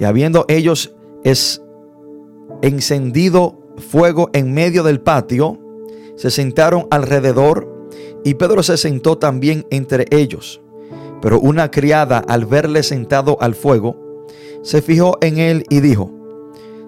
Y 0.00 0.04
habiendo 0.04 0.46
ellos 0.48 0.94
es 1.24 1.62
encendido 2.62 3.60
fuego 3.76 4.30
en 4.32 4.52
medio 4.52 4.82
del 4.82 5.00
patio, 5.00 5.58
se 6.16 6.30
sentaron 6.30 6.86
alrededor 6.90 7.88
y 8.24 8.34
Pedro 8.34 8.62
se 8.62 8.78
sentó 8.78 9.18
también 9.18 9.66
entre 9.70 10.06
ellos. 10.10 10.62
Pero 11.20 11.38
una 11.38 11.70
criada 11.70 12.18
al 12.18 12.46
verle 12.46 12.82
sentado 12.82 13.36
al 13.42 13.54
fuego, 13.54 14.26
se 14.62 14.80
fijó 14.80 15.18
en 15.20 15.38
él 15.38 15.64
y 15.68 15.80
dijo, 15.80 16.10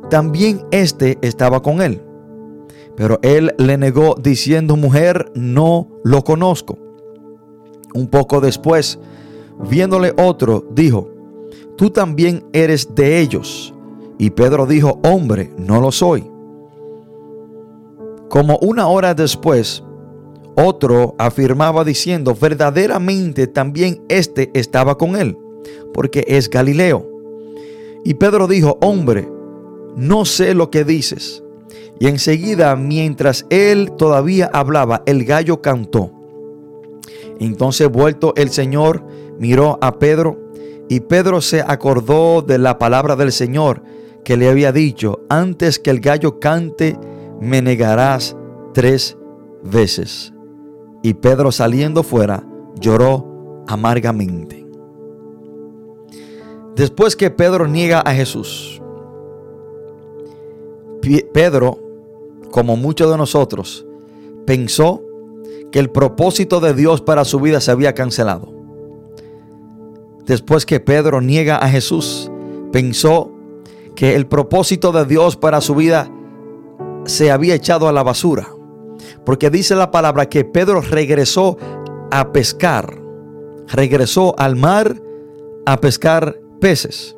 también 0.09 0.65
éste 0.71 1.19
estaba 1.21 1.61
con 1.61 1.83
él. 1.83 2.01
Pero 2.97 3.19
él 3.23 3.55
le 3.59 3.77
negó 3.77 4.15
diciendo, 4.19 4.77
mujer, 4.77 5.31
no 5.35 5.89
lo 6.03 6.25
conozco. 6.25 6.79
Un 7.95 8.09
poco 8.09 8.41
después, 8.41 8.99
viéndole 9.69 10.15
otro, 10.17 10.67
dijo, 10.71 11.12
tú 11.77 11.91
también 11.91 12.45
eres 12.53 12.95
de 12.95 13.21
ellos. 13.21 13.75
Y 14.19 14.31
Pedro 14.31 14.67
dijo, 14.67 15.01
hombre, 15.05 15.53
no 15.57 15.81
lo 15.81 15.91
soy. 15.91 16.31
Como 18.29 18.59
una 18.59 18.89
hora 18.89 19.15
después, 19.15 19.83
otro 20.55 21.15
afirmaba 21.19 21.85
diciendo, 21.85 22.37
verdaderamente 22.39 23.47
también 23.47 24.03
éste 24.09 24.51
estaba 24.55 24.97
con 24.97 25.17
él, 25.17 25.37
porque 25.93 26.25
es 26.29 26.49
Galileo. 26.49 27.09
Y 28.05 28.15
Pedro 28.15 28.47
dijo, 28.47 28.79
hombre, 28.81 29.29
no 29.97 30.25
sé 30.25 30.55
lo 30.55 30.71
que 30.71 30.85
dices. 30.85 31.43
Y 32.01 32.09
enseguida, 32.09 32.75
mientras 32.77 33.47
él 33.51 33.93
todavía 33.97 34.51
hablaba, 34.53 35.03
el 35.07 35.25
gallo 35.25 35.63
cantó. 35.63 36.11
Entonces 37.39 37.91
vuelto 37.91 38.35
el 38.37 38.51
Señor 38.51 39.05
miró 39.39 39.79
a 39.81 39.99
Pedro 39.99 40.42
y 40.93 41.01
Pedro 41.01 41.41
se 41.41 41.63
acordó 41.63 42.43
de 42.43 42.59
la 42.59 42.77
palabra 42.77 43.17
del 43.17 43.33
Señor 43.33 43.83
que 44.27 44.37
le 44.37 44.51
había 44.51 44.73
dicho, 44.73 45.21
antes 45.31 45.79
que 45.79 45.89
el 45.89 46.01
gallo 46.01 46.39
cante, 46.39 46.99
me 47.41 47.63
negarás 47.63 48.37
tres 48.75 49.17
veces. 49.63 50.35
Y 51.03 51.15
Pedro 51.15 51.51
saliendo 51.51 52.03
fuera, 52.03 52.47
lloró 52.79 53.65
amargamente. 53.67 54.67
Después 56.77 57.17
que 57.17 57.31
Pedro 57.31 57.67
niega 57.67 58.01
a 58.01 58.13
Jesús, 58.13 58.83
Pedro, 61.33 61.79
como 62.51 62.77
muchos 62.77 63.11
de 63.11 63.17
nosotros, 63.17 63.87
pensó 64.45 65.01
que 65.71 65.79
el 65.79 65.89
propósito 65.89 66.61
de 66.61 66.75
Dios 66.75 67.01
para 67.01 67.25
su 67.25 67.41
vida 67.41 67.63
se 67.63 67.71
había 67.71 67.95
cancelado 67.95 68.62
después 70.27 70.67
que 70.67 70.81
Pedro 70.81 71.21
niega 71.21 71.57
a 71.57 71.69
Jesús, 71.69 72.31
pensó 72.73 73.33
que 73.95 74.15
el 74.15 74.27
propósito 74.27 74.93
de 74.93 75.05
Dios 75.05 75.37
para 75.37 75.61
su 75.61 75.75
vida 75.75 76.11
se 77.05 77.31
había 77.31 77.55
echado 77.55 77.89
a 77.89 77.93
la 77.93 78.03
basura. 78.03 78.49
Porque 79.25 79.51
dice 79.51 79.75
la 79.75 79.91
palabra 79.91 80.29
que 80.29 80.45
Pedro 80.45 80.81
regresó 80.81 81.57
a 82.11 82.33
pescar, 82.33 82.99
regresó 83.69 84.35
al 84.39 84.57
mar 84.57 85.01
a 85.67 85.81
pescar 85.81 86.39
peces. 86.61 87.17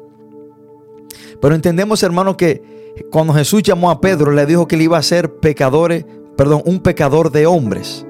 Pero 1.41 1.55
entendemos, 1.55 2.03
hermano, 2.03 2.37
que 2.37 2.63
cuando 3.11 3.33
Jesús 3.35 3.63
llamó 3.63 3.91
a 3.91 4.01
Pedro, 4.01 4.33
le 4.33 4.47
dijo 4.47 4.67
que 4.67 4.77
le 4.77 4.85
iba 4.85 4.99
a 4.99 5.03
ser 5.03 5.37
pecadores, 5.37 6.05
perdón, 6.37 6.63
un 6.65 6.81
pecador 6.81 7.31
de 7.31 7.47
hombres. 7.47 8.07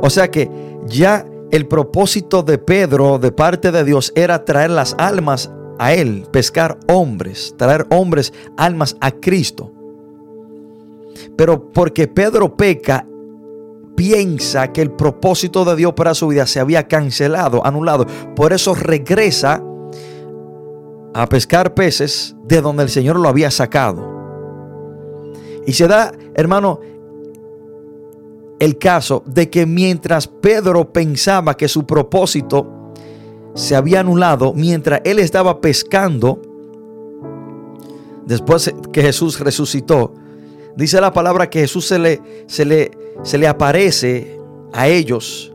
O 0.00 0.10
sea 0.10 0.30
que 0.30 0.50
ya 0.86 1.26
el 1.50 1.66
propósito 1.66 2.42
de 2.42 2.58
Pedro 2.58 3.18
de 3.18 3.32
parte 3.32 3.72
de 3.72 3.84
Dios 3.84 4.12
era 4.14 4.44
traer 4.44 4.70
las 4.70 4.94
almas 4.98 5.50
a 5.78 5.94
él, 5.94 6.26
pescar 6.30 6.78
hombres, 6.88 7.54
traer 7.56 7.86
hombres, 7.90 8.32
almas 8.56 8.96
a 9.00 9.12
Cristo. 9.12 9.72
Pero 11.36 11.70
porque 11.72 12.06
Pedro 12.08 12.56
peca, 12.56 13.06
piensa 13.96 14.72
que 14.72 14.82
el 14.82 14.90
propósito 14.90 15.64
de 15.64 15.76
Dios 15.76 15.94
para 15.94 16.14
su 16.14 16.28
vida 16.28 16.46
se 16.46 16.60
había 16.60 16.86
cancelado, 16.86 17.64
anulado. 17.64 18.06
Por 18.36 18.52
eso 18.52 18.74
regresa 18.74 19.62
a 21.14 21.28
pescar 21.28 21.74
peces 21.74 22.36
de 22.44 22.60
donde 22.60 22.82
el 22.82 22.90
Señor 22.90 23.18
lo 23.18 23.28
había 23.28 23.50
sacado. 23.50 24.16
Y 25.66 25.72
se 25.72 25.86
da, 25.86 26.12
hermano, 26.34 26.80
el 28.58 28.78
caso 28.78 29.22
de 29.26 29.48
que 29.50 29.66
mientras 29.66 30.26
Pedro 30.26 30.92
pensaba 30.92 31.56
que 31.56 31.68
su 31.68 31.86
propósito 31.86 32.92
se 33.54 33.76
había 33.76 34.00
anulado, 34.00 34.52
mientras 34.52 35.00
él 35.04 35.18
estaba 35.18 35.60
pescando, 35.60 36.40
después 38.24 38.72
que 38.92 39.02
Jesús 39.02 39.40
resucitó, 39.40 40.14
dice 40.76 41.00
la 41.00 41.12
palabra 41.12 41.50
que 41.50 41.60
Jesús 41.60 41.86
se 41.86 41.98
le, 41.98 42.20
se 42.46 42.64
le, 42.64 42.90
se 43.22 43.38
le 43.38 43.46
aparece 43.46 44.38
a 44.72 44.88
ellos 44.88 45.52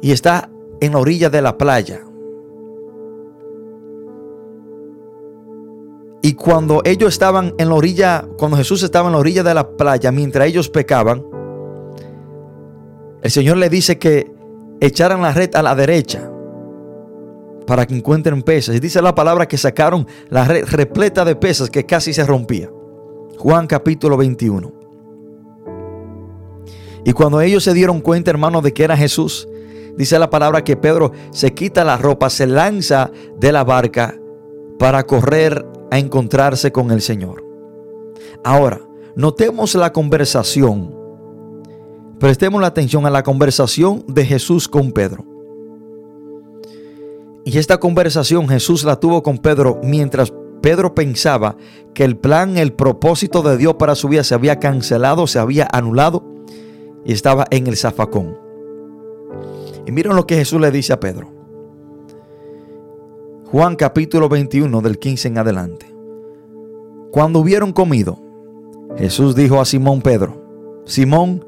y 0.00 0.12
está 0.12 0.50
en 0.80 0.92
la 0.92 0.98
orilla 0.98 1.30
de 1.30 1.42
la 1.42 1.56
playa. 1.58 2.04
Y 6.20 6.34
cuando 6.34 6.82
ellos 6.84 7.10
estaban 7.10 7.54
en 7.58 7.68
la 7.68 7.74
orilla, 7.74 8.26
cuando 8.36 8.56
Jesús 8.56 8.82
estaba 8.82 9.08
en 9.08 9.12
la 9.12 9.18
orilla 9.18 9.42
de 9.42 9.54
la 9.54 9.76
playa, 9.76 10.10
mientras 10.12 10.46
ellos 10.48 10.68
pecaban, 10.68 11.24
el 13.22 13.30
Señor 13.30 13.56
le 13.56 13.68
dice 13.68 13.98
que 13.98 14.30
echaran 14.80 15.22
la 15.22 15.32
red 15.32 15.54
a 15.54 15.62
la 15.62 15.74
derecha 15.74 16.30
para 17.66 17.86
que 17.86 17.94
encuentren 17.94 18.42
peces. 18.42 18.76
Y 18.76 18.80
dice 18.80 19.02
la 19.02 19.14
palabra 19.14 19.46
que 19.46 19.58
sacaron 19.58 20.06
la 20.30 20.44
red 20.44 20.64
repleta 20.66 21.24
de 21.24 21.36
peces 21.36 21.68
que 21.68 21.84
casi 21.84 22.12
se 22.12 22.24
rompía. 22.24 22.70
Juan 23.38 23.66
capítulo 23.66 24.16
21. 24.16 24.72
Y 27.04 27.12
cuando 27.12 27.40
ellos 27.40 27.64
se 27.64 27.74
dieron 27.74 28.00
cuenta, 28.00 28.30
hermanos, 28.30 28.62
de 28.62 28.72
que 28.72 28.84
era 28.84 28.96
Jesús, 28.96 29.48
dice 29.96 30.18
la 30.18 30.30
palabra 30.30 30.64
que 30.64 30.76
Pedro 30.76 31.12
se 31.30 31.54
quita 31.54 31.84
la 31.84 31.96
ropa, 31.96 32.30
se 32.30 32.46
lanza 32.46 33.10
de 33.38 33.52
la 33.52 33.64
barca 33.64 34.18
para 34.78 35.04
correr 35.04 35.64
a 35.90 35.98
encontrarse 35.98 36.72
con 36.72 36.90
el 36.90 37.00
Señor. 37.00 37.44
Ahora, 38.44 38.80
notemos 39.14 39.74
la 39.74 39.92
conversación. 39.92 40.97
Prestemos 42.20 42.60
la 42.60 42.66
atención 42.66 43.06
a 43.06 43.10
la 43.10 43.22
conversación 43.22 44.04
de 44.08 44.24
Jesús 44.24 44.66
con 44.66 44.90
Pedro. 44.90 45.24
Y 47.44 47.58
esta 47.58 47.78
conversación 47.78 48.48
Jesús 48.48 48.82
la 48.84 48.96
tuvo 48.96 49.22
con 49.22 49.38
Pedro 49.38 49.80
mientras 49.84 50.32
Pedro 50.60 50.94
pensaba 50.94 51.56
que 51.94 52.04
el 52.04 52.16
plan, 52.16 52.58
el 52.58 52.72
propósito 52.72 53.42
de 53.42 53.56
Dios 53.56 53.74
para 53.74 53.94
su 53.94 54.08
vida 54.08 54.24
se 54.24 54.34
había 54.34 54.58
cancelado, 54.58 55.26
se 55.28 55.38
había 55.38 55.68
anulado 55.72 56.24
y 57.04 57.12
estaba 57.12 57.46
en 57.50 57.68
el 57.68 57.76
zafacón. 57.76 58.36
Y 59.86 59.92
miren 59.92 60.16
lo 60.16 60.26
que 60.26 60.36
Jesús 60.36 60.60
le 60.60 60.72
dice 60.72 60.92
a 60.92 61.00
Pedro. 61.00 61.32
Juan 63.50 63.76
capítulo 63.76 64.28
21 64.28 64.80
del 64.82 64.98
15 64.98 65.28
en 65.28 65.38
adelante. 65.38 65.94
Cuando 67.12 67.38
hubieron 67.38 67.72
comido, 67.72 68.20
Jesús 68.98 69.34
dijo 69.34 69.60
a 69.60 69.64
Simón 69.64 70.02
Pedro, 70.02 70.82
Simón, 70.84 71.47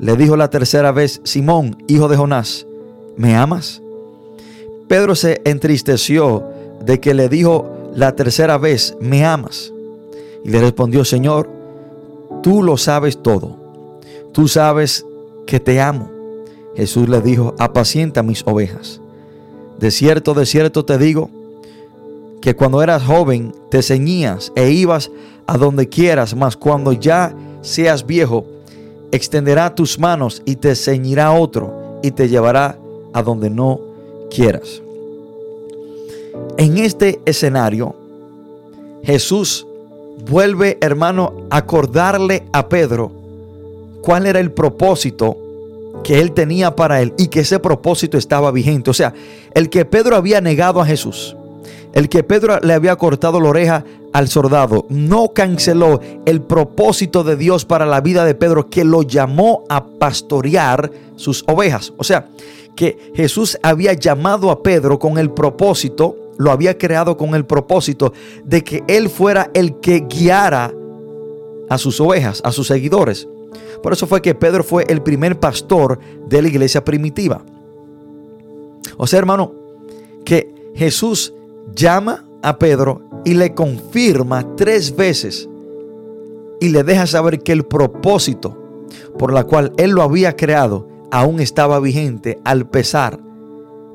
Le 0.00 0.16
dijo 0.16 0.36
la 0.36 0.48
tercera 0.48 0.92
vez, 0.92 1.20
Simón, 1.24 1.82
hijo 1.88 2.08
de 2.08 2.16
Jonás, 2.16 2.66
¿me 3.16 3.36
amas? 3.36 3.82
Pedro 4.86 5.14
se 5.14 5.40
entristeció 5.44 6.44
de 6.84 7.00
que 7.00 7.14
le 7.14 7.28
dijo 7.28 7.70
la 7.94 8.14
tercera 8.14 8.58
vez, 8.58 8.96
¿me 9.00 9.24
amas? 9.24 9.72
Y 10.44 10.50
le 10.50 10.60
respondió, 10.60 11.04
Señor, 11.04 11.48
tú 12.42 12.62
lo 12.62 12.76
sabes 12.76 13.22
todo. 13.22 13.56
Tú 14.32 14.46
sabes 14.46 15.04
que 15.46 15.58
te 15.58 15.80
amo. 15.80 16.10
Jesús 16.76 17.08
le 17.08 17.20
dijo, 17.20 17.54
apacienta 17.58 18.22
mis 18.22 18.44
ovejas. 18.46 19.00
De 19.80 19.90
cierto, 19.90 20.32
de 20.34 20.46
cierto 20.46 20.84
te 20.84 20.96
digo, 20.96 21.28
que 22.40 22.54
cuando 22.54 22.82
eras 22.82 23.02
joven 23.02 23.52
te 23.70 23.82
ceñías 23.82 24.52
e 24.54 24.70
ibas 24.70 25.10
a 25.46 25.58
donde 25.58 25.88
quieras, 25.88 26.36
mas 26.36 26.56
cuando 26.56 26.92
ya 26.92 27.34
seas 27.62 28.06
viejo, 28.06 28.44
extenderá 29.12 29.74
tus 29.74 29.98
manos 29.98 30.42
y 30.44 30.56
te 30.56 30.74
ceñirá 30.74 31.32
otro 31.32 32.00
y 32.02 32.10
te 32.10 32.28
llevará 32.28 32.78
a 33.12 33.22
donde 33.22 33.50
no 33.50 33.80
quieras. 34.30 34.82
En 36.56 36.78
este 36.78 37.20
escenario, 37.24 37.94
Jesús 39.02 39.66
vuelve, 40.28 40.78
hermano, 40.80 41.46
a 41.50 41.58
acordarle 41.58 42.44
a 42.52 42.68
Pedro 42.68 43.10
cuál 44.02 44.26
era 44.26 44.40
el 44.40 44.52
propósito 44.52 45.36
que 46.02 46.20
él 46.20 46.32
tenía 46.32 46.74
para 46.76 47.00
él 47.00 47.14
y 47.16 47.28
que 47.28 47.40
ese 47.40 47.58
propósito 47.58 48.18
estaba 48.18 48.50
vigente. 48.50 48.90
O 48.90 48.94
sea, 48.94 49.14
el 49.54 49.70
que 49.70 49.84
Pedro 49.84 50.16
había 50.16 50.40
negado 50.40 50.80
a 50.80 50.86
Jesús, 50.86 51.36
el 51.92 52.08
que 52.08 52.22
Pedro 52.22 52.58
le 52.60 52.74
había 52.74 52.96
cortado 52.96 53.40
la 53.40 53.48
oreja 53.48 53.84
al 54.12 54.28
soldado, 54.28 54.86
no 54.88 55.28
canceló 55.28 56.00
el 56.26 56.42
propósito 56.42 57.24
de 57.24 57.36
Dios 57.36 57.64
para 57.64 57.86
la 57.86 58.00
vida 58.00 58.24
de 58.24 58.34
Pedro 58.34 58.68
que 58.68 58.84
lo 58.84 59.02
llamó 59.02 59.64
a 59.68 59.84
pastorear 59.84 60.90
sus 61.16 61.44
ovejas. 61.46 61.92
O 61.96 62.04
sea, 62.04 62.28
que 62.76 63.12
Jesús 63.14 63.58
había 63.62 63.92
llamado 63.92 64.50
a 64.50 64.62
Pedro 64.62 64.98
con 64.98 65.18
el 65.18 65.30
propósito, 65.30 66.16
lo 66.38 66.52
había 66.52 66.78
creado 66.78 67.16
con 67.16 67.34
el 67.34 67.44
propósito 67.44 68.12
de 68.44 68.62
que 68.62 68.84
él 68.86 69.08
fuera 69.08 69.50
el 69.54 69.80
que 69.80 70.06
guiara 70.08 70.72
a 71.68 71.78
sus 71.78 72.00
ovejas, 72.00 72.40
a 72.44 72.52
sus 72.52 72.68
seguidores. 72.68 73.26
Por 73.82 73.92
eso 73.92 74.06
fue 74.06 74.22
que 74.22 74.34
Pedro 74.34 74.62
fue 74.62 74.84
el 74.88 75.02
primer 75.02 75.38
pastor 75.38 75.98
de 76.28 76.42
la 76.42 76.48
iglesia 76.48 76.84
primitiva. 76.84 77.42
O 78.96 79.06
sea, 79.06 79.18
hermano, 79.18 79.52
que 80.24 80.52
Jesús 80.74 81.34
llama 81.74 82.24
a 82.42 82.58
Pedro 82.58 83.02
y 83.24 83.34
le 83.34 83.54
confirma 83.54 84.56
tres 84.56 84.94
veces 84.94 85.48
y 86.60 86.68
le 86.70 86.82
deja 86.84 87.06
saber 87.06 87.40
que 87.40 87.52
el 87.52 87.64
propósito 87.64 88.56
por 89.18 89.32
la 89.32 89.44
cual 89.44 89.72
él 89.76 89.90
lo 89.90 90.02
había 90.02 90.36
creado 90.36 90.88
aún 91.10 91.40
estaba 91.40 91.80
vigente 91.80 92.38
al 92.44 92.68
pesar 92.68 93.18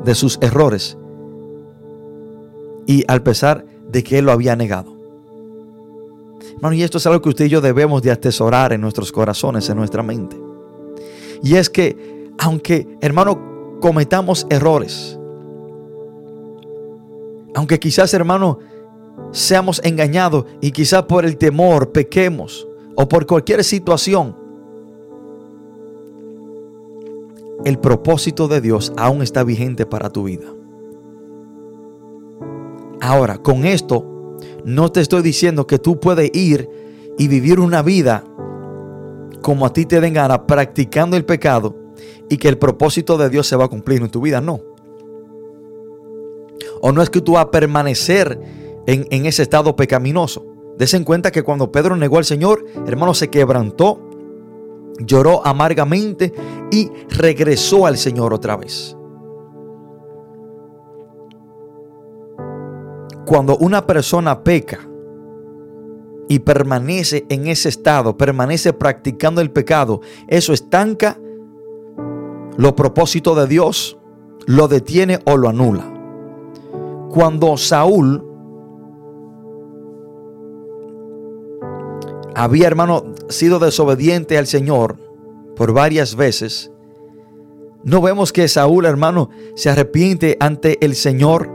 de 0.03 0.15
sus 0.15 0.37
errores 0.41 0.97
y 2.85 3.03
al 3.07 3.23
pesar 3.23 3.65
de 3.89 4.03
que 4.03 4.19
él 4.19 4.25
lo 4.25 4.31
había 4.31 4.55
negado. 4.55 4.93
Hermano, 6.55 6.75
y 6.75 6.83
esto 6.83 6.97
es 6.97 7.05
algo 7.05 7.21
que 7.21 7.29
usted 7.29 7.45
y 7.45 7.49
yo 7.49 7.61
debemos 7.61 8.01
de 8.01 8.11
atesorar 8.11 8.73
en 8.73 8.81
nuestros 8.81 9.11
corazones, 9.11 9.69
en 9.69 9.77
nuestra 9.77 10.03
mente. 10.03 10.37
Y 11.41 11.55
es 11.55 11.69
que, 11.69 12.31
aunque, 12.37 12.87
hermano, 13.01 13.77
cometamos 13.81 14.47
errores, 14.49 15.17
aunque 17.55 17.79
quizás, 17.79 18.13
hermano, 18.13 18.59
seamos 19.31 19.81
engañados 19.83 20.45
y 20.61 20.71
quizás 20.71 21.03
por 21.03 21.25
el 21.25 21.37
temor 21.37 21.91
pequemos 21.91 22.67
o 22.95 23.07
por 23.07 23.25
cualquier 23.25 23.63
situación, 23.63 24.35
el 27.65 27.79
propósito 27.79 28.47
de 28.47 28.61
Dios 28.61 28.91
aún 28.97 29.21
está 29.21 29.43
vigente 29.43 29.85
para 29.85 30.09
tu 30.09 30.23
vida. 30.23 30.45
Ahora, 33.01 33.37
con 33.37 33.65
esto, 33.65 34.37
no 34.65 34.91
te 34.91 35.01
estoy 35.01 35.21
diciendo 35.21 35.67
que 35.67 35.79
tú 35.79 35.99
puedes 35.99 36.29
ir 36.33 36.69
y 37.17 37.27
vivir 37.27 37.59
una 37.59 37.81
vida 37.81 38.23
como 39.41 39.65
a 39.65 39.73
ti 39.73 39.85
te 39.85 39.99
den 40.01 40.13
gana, 40.13 40.47
practicando 40.47 41.17
el 41.17 41.25
pecado 41.25 41.75
y 42.29 42.37
que 42.37 42.47
el 42.47 42.57
propósito 42.57 43.17
de 43.17 43.29
Dios 43.29 43.47
se 43.47 43.55
va 43.55 43.65
a 43.65 43.67
cumplir 43.67 44.01
en 44.01 44.09
tu 44.09 44.21
vida. 44.21 44.41
No. 44.41 44.72
O 46.85 46.91
no 46.91 47.01
es 47.01 47.09
que 47.09 47.21
tú 47.21 47.31
vas 47.33 47.45
a 47.45 47.49
permanecer 47.49 48.37
en, 48.87 49.25
ese 49.25 49.41
estado 49.41 49.73
pecaminoso. 49.73 50.45
Des 50.77 50.93
en 50.93 51.05
cuenta 51.05 51.31
que 51.31 51.41
cuando 51.41 51.71
Pedro 51.71 51.95
negó 51.95 52.17
al 52.17 52.25
Señor, 52.25 52.65
hermano, 52.85 53.13
se 53.13 53.29
quebrantó, 53.29 54.01
lloró 54.99 55.47
amargamente 55.47 56.33
y 56.71 56.91
regresó 57.07 57.85
al 57.85 57.97
Señor 57.97 58.33
otra 58.33 58.57
vez. 58.57 58.97
Cuando 63.25 63.55
una 63.59 63.87
persona 63.87 64.43
peca 64.43 64.79
y 66.27 66.39
permanece 66.39 67.25
en 67.29 67.47
ese 67.47 67.69
estado, 67.69 68.17
permanece 68.17 68.73
practicando 68.73 69.39
el 69.39 69.51
pecado, 69.51 70.01
eso 70.27 70.51
estanca 70.51 71.17
los 72.57 72.73
propósitos 72.73 73.37
de 73.37 73.47
Dios, 73.47 73.97
lo 74.47 74.67
detiene 74.67 75.19
o 75.23 75.37
lo 75.37 75.47
anula 75.47 75.92
cuando 77.13 77.57
Saúl 77.57 78.25
había, 82.33 82.65
hermano, 82.65 83.13
sido 83.29 83.59
desobediente 83.59 84.39
al 84.39 84.47
Señor 84.47 84.97
por 85.55 85.73
varias 85.73 86.15
veces, 86.15 86.71
no 87.83 88.01
vemos 88.01 88.33
que 88.33 88.47
Saúl, 88.47 88.85
hermano, 88.85 89.29
se 89.55 89.69
arrepiente 89.69 90.37
ante 90.39 90.83
el 90.83 90.95
Señor. 90.95 91.51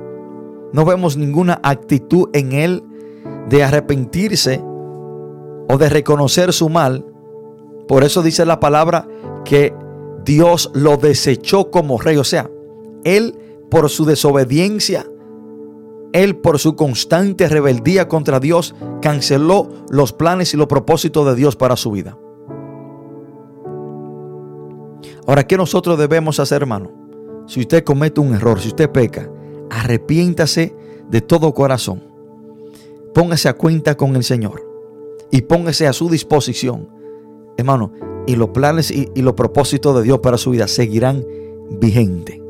No 0.72 0.84
vemos 0.84 1.16
ninguna 1.16 1.58
actitud 1.64 2.28
en 2.34 2.52
él 2.52 2.84
de 3.48 3.64
arrepentirse 3.64 4.62
o 5.68 5.76
de 5.76 5.88
reconocer 5.88 6.52
su 6.52 6.68
mal. 6.68 7.04
Por 7.88 8.04
eso 8.04 8.22
dice 8.22 8.46
la 8.46 8.60
palabra 8.60 9.08
que 9.44 9.74
Dios 10.24 10.70
lo 10.72 10.98
desechó 10.98 11.72
como 11.72 11.98
rey. 11.98 12.16
O 12.16 12.24
sea, 12.24 12.48
él 13.02 13.34
por 13.70 13.88
su 13.90 14.04
desobediencia, 14.04 15.04
él 16.12 16.36
por 16.36 16.58
su 16.58 16.76
constante 16.76 17.48
rebeldía 17.48 18.08
contra 18.08 18.40
Dios, 18.40 18.74
canceló 19.02 19.68
los 19.90 20.12
planes 20.12 20.54
y 20.54 20.56
los 20.56 20.66
propósitos 20.66 21.26
de 21.26 21.34
Dios 21.34 21.56
para 21.56 21.76
su 21.76 21.90
vida. 21.90 22.18
Ahora, 25.26 25.46
¿qué 25.46 25.56
nosotros 25.56 25.98
debemos 25.98 26.40
hacer, 26.40 26.62
hermano? 26.62 26.90
Si 27.46 27.60
usted 27.60 27.84
comete 27.84 28.20
un 28.20 28.34
error, 28.34 28.60
si 28.60 28.68
usted 28.68 28.90
peca, 28.90 29.30
arrepiéntase 29.70 30.74
de 31.08 31.20
todo 31.20 31.52
corazón. 31.52 32.02
Póngase 33.14 33.48
a 33.48 33.54
cuenta 33.54 33.96
con 33.96 34.16
el 34.16 34.24
Señor 34.24 34.66
y 35.30 35.42
póngase 35.42 35.86
a 35.86 35.92
su 35.92 36.08
disposición, 36.08 36.88
hermano, 37.56 37.92
y 38.26 38.36
los 38.36 38.50
planes 38.50 38.90
y, 38.90 39.08
los 39.16 39.34
propósitos 39.34 39.96
de 39.96 40.02
Dios 40.02 40.20
para 40.20 40.38
su 40.38 40.50
vida 40.50 40.68
seguirán 40.68 41.24
vigentes. 41.80 42.47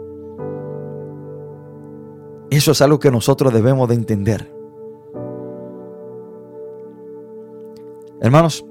Eso 2.59 2.73
es 2.73 2.83
algo 2.83 2.99
que 2.99 3.13
nosotros 3.13 3.55
debemos 3.55 3.89
de 3.89 3.95
entender. 3.95 4.53
Hermanos, 8.21 8.65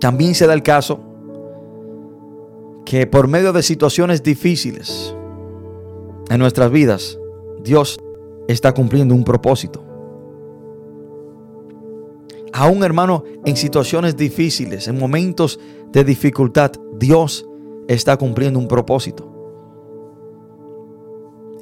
también 0.00 0.34
se 0.34 0.48
da 0.48 0.54
el 0.54 0.64
caso 0.64 0.98
que 2.84 3.06
por 3.06 3.28
medio 3.28 3.52
de 3.52 3.62
situaciones 3.62 4.24
difíciles 4.24 5.14
en 6.28 6.40
nuestras 6.40 6.72
vidas, 6.72 7.16
Dios 7.62 7.96
está 8.48 8.74
cumpliendo 8.74 9.14
un 9.14 9.22
propósito. 9.22 9.80
Aún 12.52 12.82
hermano, 12.82 13.22
en 13.44 13.56
situaciones 13.56 14.16
difíciles, 14.16 14.88
en 14.88 14.98
momentos 14.98 15.60
de 15.92 16.02
dificultad, 16.02 16.72
Dios 16.98 17.46
está 17.86 18.16
cumpliendo 18.16 18.58
un 18.58 18.66
propósito. 18.66 19.33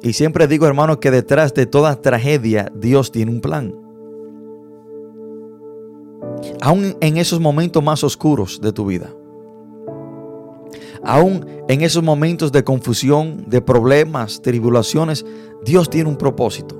Y 0.03 0.11
siempre 0.13 0.47
digo 0.47 0.67
hermano 0.67 0.99
que 0.99 1.11
detrás 1.11 1.53
de 1.53 1.65
toda 1.65 1.95
tragedia 1.95 2.69
Dios 2.75 3.09
tiene 3.11 3.31
un 3.31 3.39
plan. 3.39 3.73
Aún 6.61 6.97
en 6.99 7.15
esos 7.15 7.39
momentos 7.39 7.81
más 7.81 8.03
oscuros 8.03 8.59
de 8.61 8.73
tu 8.73 8.85
vida. 8.85 9.09
Aún 11.05 11.45
en 11.69 11.81
esos 11.81 12.03
momentos 12.03 12.51
de 12.51 12.65
confusión, 12.65 13.45
de 13.47 13.61
problemas, 13.61 14.41
tribulaciones, 14.41 15.25
Dios 15.63 15.89
tiene 15.89 16.09
un 16.09 16.17
propósito. 16.17 16.77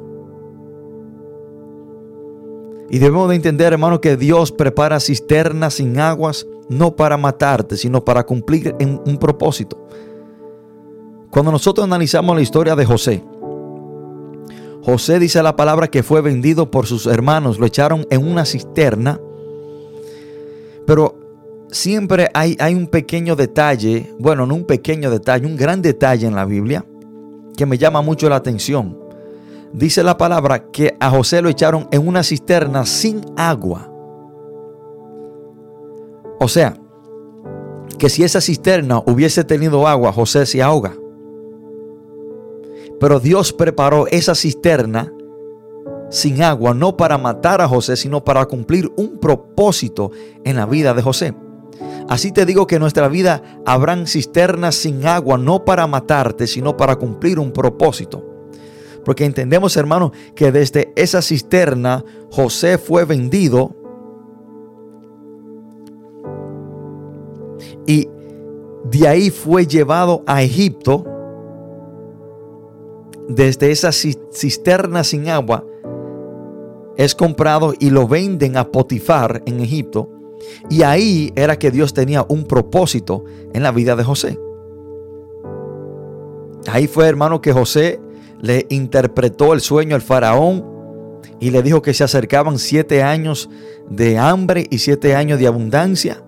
Y 2.89 2.99
debemos 2.99 3.29
de 3.29 3.35
entender, 3.35 3.71
hermano, 3.71 4.01
que 4.01 4.17
Dios 4.17 4.51
prepara 4.51 4.99
cisternas 4.99 5.75
sin 5.75 5.97
aguas, 5.97 6.45
no 6.67 6.95
para 6.95 7.15
matarte, 7.17 7.77
sino 7.77 8.03
para 8.03 8.25
cumplir 8.25 8.75
un 8.79 9.17
propósito. 9.17 9.87
Cuando 11.33 11.51
nosotros 11.51 11.83
analizamos 11.83 12.35
la 12.35 12.43
historia 12.43 12.75
de 12.75 12.85
José, 12.85 13.23
José 14.83 15.17
dice 15.17 15.41
la 15.41 15.55
palabra 15.55 15.87
que 15.87 16.03
fue 16.03 16.21
vendido 16.21 16.69
por 16.69 16.85
sus 16.85 17.07
hermanos, 17.07 17.57
lo 17.57 17.65
echaron 17.65 18.05
en 18.11 18.23
una 18.23 18.45
cisterna, 18.45 19.19
pero 20.85 21.15
siempre 21.71 22.29
hay, 22.35 22.55
un 22.75 22.85
pequeño 22.85 23.35
detalle, 23.35 24.13
bueno, 24.19 24.45
no 24.45 24.53
un 24.53 24.65
pequeño 24.65 25.09
detalle, 25.09 25.47
un 25.47 25.57
gran 25.57 25.81
detalle 25.81 26.27
en 26.27 26.35
la 26.35 26.45
Biblia 26.45 26.85
que 27.57 27.65
me 27.65 27.79
llama 27.79 28.03
mucho 28.03 28.29
la 28.29 28.35
atención. 28.35 28.95
Dice 29.73 30.03
la 30.03 30.19
palabra 30.19 30.69
que 30.69 30.95
a 30.99 31.09
José 31.09 31.41
lo 31.41 31.49
echaron 31.49 31.87
en 31.91 32.07
una 32.07 32.21
cisterna 32.21 32.85
sin 32.85 33.21
agua. 33.35 33.91
O 36.39 36.47
sea, 36.47 36.77
que 37.97 38.09
si 38.09 38.23
esa 38.23 38.39
cisterna 38.39 38.99
hubiese 38.99 39.43
tenido 39.43 39.87
agua, 39.87 40.13
José 40.13 40.45
se 40.45 40.61
ahoga. 40.61 40.93
Pero 43.03 43.19
Dios 43.19 43.51
preparó 43.51 44.07
esa 44.07 44.33
cisterna 44.33 45.11
sin 46.09 46.41
agua, 46.41 46.73
no 46.73 46.95
para 46.95 47.17
matar 47.17 47.59
a 47.59 47.67
José, 47.67 47.97
sino 47.97 48.23
para 48.23 48.45
cumplir 48.45 48.89
un 48.95 49.17
propósito 49.19 50.11
en 50.45 50.55
la 50.55 50.65
vida 50.65 50.93
de 50.93 51.01
José. 51.01 51.35
Así 52.07 52.31
te 52.31 52.45
digo 52.45 52.65
que 52.65 52.75
en 52.75 52.81
nuestra 52.81 53.09
vida 53.09 53.43
habrán 53.65 54.07
cisternas 54.07 54.75
sin 54.75 55.05
agua, 55.05 55.37
no 55.37 55.65
para 55.65 55.85
matarte, 55.85 56.47
sino 56.47 56.77
para 56.77 56.95
cumplir 56.95 57.39
un 57.39 57.51
propósito. 57.51 58.23
Porque 59.03 59.25
entendemos, 59.25 59.75
hermano, 59.75 60.13
que 60.33 60.53
desde 60.53 60.93
esa 60.95 61.21
cisterna 61.21 62.05
José 62.31 62.77
fue 62.77 63.03
vendido 63.03 63.75
y 67.85 68.07
de 68.85 69.07
ahí 69.09 69.29
fue 69.29 69.67
llevado 69.67 70.23
a 70.25 70.41
Egipto. 70.41 71.12
Desde 73.27 73.71
esa 73.71 73.91
cisterna 73.91 75.03
sin 75.03 75.29
agua 75.29 75.65
es 76.97 77.15
comprado 77.15 77.73
y 77.79 77.89
lo 77.89 78.07
venden 78.07 78.57
a 78.57 78.71
Potifar 78.71 79.41
en 79.45 79.59
Egipto. 79.61 80.09
Y 80.69 80.83
ahí 80.83 81.31
era 81.35 81.57
que 81.57 81.71
Dios 81.71 81.93
tenía 81.93 82.25
un 82.27 82.43
propósito 82.43 83.23
en 83.53 83.63
la 83.63 83.71
vida 83.71 83.95
de 83.95 84.03
José. 84.03 84.39
Ahí 86.67 86.87
fue, 86.87 87.07
hermano, 87.07 87.41
que 87.41 87.53
José 87.53 87.99
le 88.41 88.65
interpretó 88.69 89.53
el 89.53 89.61
sueño 89.61 89.95
al 89.95 90.01
faraón 90.01 90.65
y 91.39 91.49
le 91.49 91.61
dijo 91.61 91.81
que 91.81 91.93
se 91.93 92.03
acercaban 92.03 92.59
siete 92.59 93.03
años 93.03 93.49
de 93.89 94.17
hambre 94.17 94.67
y 94.69 94.79
siete 94.79 95.15
años 95.15 95.39
de 95.39 95.47
abundancia. 95.47 96.23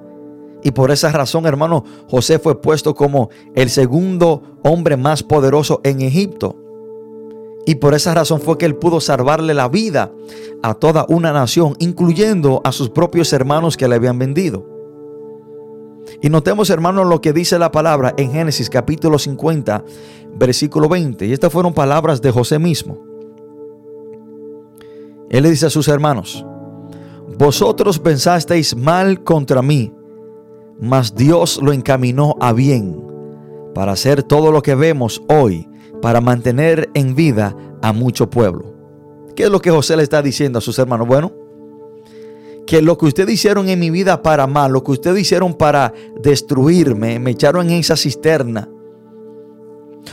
Y 0.63 0.71
por 0.71 0.91
esa 0.91 1.11
razón, 1.11 1.45
hermano, 1.45 1.83
José 2.09 2.39
fue 2.39 2.59
puesto 2.59 2.95
como 2.95 3.29
el 3.53 3.69
segundo 3.69 4.41
hombre 4.63 4.97
más 4.97 5.23
poderoso 5.23 5.79
en 5.83 6.01
Egipto. 6.01 6.64
Y 7.65 7.75
por 7.75 7.95
esa 7.95 8.13
razón 8.13 8.41
fue 8.41 8.57
que 8.57 8.65
él 8.65 8.75
pudo 8.75 9.01
salvarle 9.01 9.53
la 9.53 9.67
vida 9.67 10.11
a 10.61 10.75
toda 10.75 11.05
una 11.09 11.33
nación, 11.33 11.75
incluyendo 11.79 12.61
a 12.63 12.71
sus 12.71 12.89
propios 12.89 13.33
hermanos 13.33 13.75
que 13.75 13.87
le 13.87 13.95
habían 13.95 14.19
vendido. 14.19 14.65
Y 16.21 16.29
notemos, 16.29 16.69
hermanos, 16.69 17.07
lo 17.07 17.21
que 17.21 17.33
dice 17.33 17.57
la 17.57 17.71
palabra 17.71 18.13
en 18.17 18.31
Génesis 18.31 18.69
capítulo 18.69 19.17
50, 19.17 19.83
versículo 20.35 20.87
20. 20.87 21.25
Y 21.25 21.33
estas 21.33 21.51
fueron 21.51 21.73
palabras 21.73 22.21
de 22.21 22.31
José 22.31 22.59
mismo. 22.59 23.03
Él 25.29 25.43
le 25.43 25.49
dice 25.49 25.65
a 25.65 25.71
sus 25.71 25.87
hermanos, 25.87 26.45
vosotros 27.37 27.97
pensasteis 27.97 28.75
mal 28.75 29.23
contra 29.23 29.63
mí, 29.63 29.91
mas 30.79 31.15
Dios 31.15 31.59
lo 31.61 31.73
encaminó 31.73 32.35
a 32.39 32.53
bien 32.53 33.03
para 33.73 33.93
hacer 33.93 34.21
todo 34.23 34.51
lo 34.51 34.61
que 34.61 34.75
vemos 34.75 35.21
hoy 35.27 35.67
para 36.01 36.21
mantener 36.21 36.89
en 36.93 37.15
vida 37.15 37.55
a 37.81 37.93
mucho 37.93 38.29
pueblo. 38.29 38.73
¿Qué 39.35 39.43
es 39.43 39.49
lo 39.49 39.61
que 39.61 39.71
José 39.71 39.97
le 39.97 40.03
está 40.03 40.21
diciendo 40.21 40.59
a 40.59 40.61
sus 40.61 40.79
hermanos? 40.79 41.07
Bueno, 41.07 41.33
que 42.65 42.81
lo 42.81 42.97
que 42.97 43.05
ustedes 43.05 43.33
hicieron 43.33 43.69
en 43.69 43.79
mi 43.79 43.89
vida 43.89 44.21
para 44.21 44.47
mal, 44.47 44.71
lo 44.71 44.83
que 44.83 44.91
ustedes 44.91 45.19
hicieron 45.21 45.53
para 45.53 45.93
destruirme, 46.21 47.19
me 47.19 47.31
echaron 47.31 47.69
en 47.69 47.79
esa 47.79 47.95
cisterna. 47.95 48.69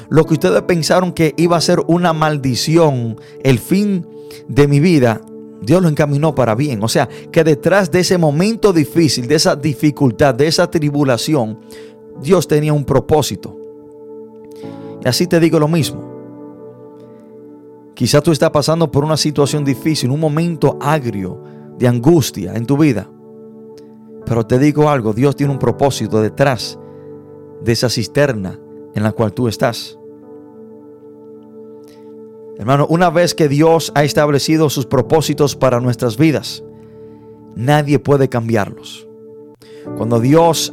Lo 0.08 0.24
que 0.24 0.34
ustedes 0.34 0.62
pensaron 0.62 1.12
que 1.12 1.34
iba 1.36 1.56
a 1.56 1.60
ser 1.60 1.80
una 1.86 2.12
maldición, 2.12 3.18
el 3.42 3.58
fin 3.58 4.06
de 4.48 4.68
mi 4.68 4.80
vida, 4.80 5.20
Dios 5.62 5.82
lo 5.82 5.88
encaminó 5.88 6.34
para 6.34 6.54
bien. 6.54 6.82
O 6.82 6.88
sea, 6.88 7.08
que 7.30 7.44
detrás 7.44 7.90
de 7.90 8.00
ese 8.00 8.18
momento 8.18 8.72
difícil, 8.72 9.28
de 9.28 9.36
esa 9.36 9.56
dificultad, 9.56 10.34
de 10.34 10.48
esa 10.48 10.70
tribulación, 10.70 11.60
Dios 12.20 12.48
tenía 12.48 12.72
un 12.72 12.84
propósito. 12.84 13.56
Y 15.04 15.08
así 15.08 15.26
te 15.26 15.40
digo 15.40 15.58
lo 15.58 15.68
mismo. 15.68 16.12
Quizás 17.94 18.22
tú 18.22 18.32
estás 18.32 18.50
pasando 18.50 18.90
por 18.90 19.04
una 19.04 19.16
situación 19.16 19.64
difícil, 19.64 20.10
un 20.10 20.20
momento 20.20 20.78
agrio 20.80 21.42
de 21.78 21.88
angustia 21.88 22.54
en 22.54 22.66
tu 22.66 22.76
vida. 22.76 23.08
Pero 24.24 24.46
te 24.46 24.58
digo 24.58 24.88
algo, 24.88 25.12
Dios 25.12 25.36
tiene 25.36 25.52
un 25.52 25.58
propósito 25.58 26.20
detrás 26.20 26.78
de 27.62 27.72
esa 27.72 27.88
cisterna 27.88 28.58
en 28.94 29.02
la 29.02 29.12
cual 29.12 29.32
tú 29.32 29.48
estás. 29.48 29.98
Hermano, 32.58 32.86
una 32.88 33.10
vez 33.10 33.34
que 33.34 33.48
Dios 33.48 33.90
ha 33.94 34.04
establecido 34.04 34.70
sus 34.70 34.86
propósitos 34.86 35.56
para 35.56 35.80
nuestras 35.80 36.16
vidas, 36.16 36.62
nadie 37.56 37.98
puede 37.98 38.28
cambiarlos. 38.28 39.08
Cuando 39.96 40.20
Dios 40.20 40.72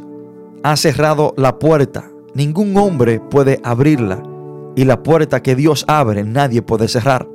ha 0.62 0.76
cerrado 0.76 1.34
la 1.36 1.58
puerta 1.58 2.10
Ningún 2.34 2.76
hombre 2.76 3.20
puede 3.20 3.60
abrirla 3.62 4.22
y 4.76 4.84
la 4.84 5.02
puerta 5.02 5.42
que 5.42 5.56
Dios 5.56 5.84
abre 5.88 6.24
nadie 6.24 6.62
puede 6.62 6.88
cerrar. 6.88 7.28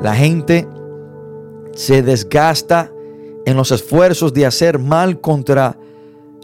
La 0.00 0.14
gente 0.14 0.68
se 1.72 2.02
desgasta 2.02 2.92
en 3.44 3.56
los 3.56 3.72
esfuerzos 3.72 4.32
de 4.32 4.46
hacer 4.46 4.78
mal 4.78 5.20
contra 5.20 5.78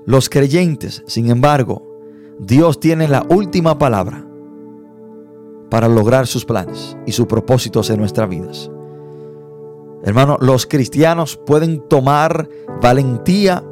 los 0.05 0.29
creyentes. 0.29 1.03
Sin 1.07 1.31
embargo, 1.31 1.83
Dios 2.39 2.81
tiene 2.81 3.09
la 3.09 3.25
última 3.29 3.79
palabra 3.79 4.25
para 5.71 5.89
lograr 5.89 6.27
sus 6.27 6.45
planes 6.45 6.97
y 7.07 7.13
sus 7.13 7.27
propósitos 7.27 7.91
en 7.91 7.99
nuestras 7.99 8.29
vidas. 8.29 8.71
Hermano, 10.03 10.39
los 10.41 10.67
cristianos 10.67 11.37
pueden 11.37 11.81
tomar 11.89 12.49
valentía 12.81 13.63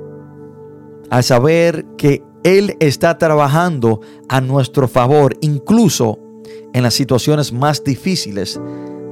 al 1.09 1.23
saber 1.23 1.87
que 1.97 2.23
Él 2.45 2.77
está 2.81 3.19
trabajando 3.19 4.01
a 4.29 4.41
nuestro 4.41 4.89
favor, 4.89 5.37
incluso 5.41 6.19
en 6.73 6.83
las 6.83 6.95
situaciones 6.95 7.53
más 7.53 7.83
difíciles 7.83 8.61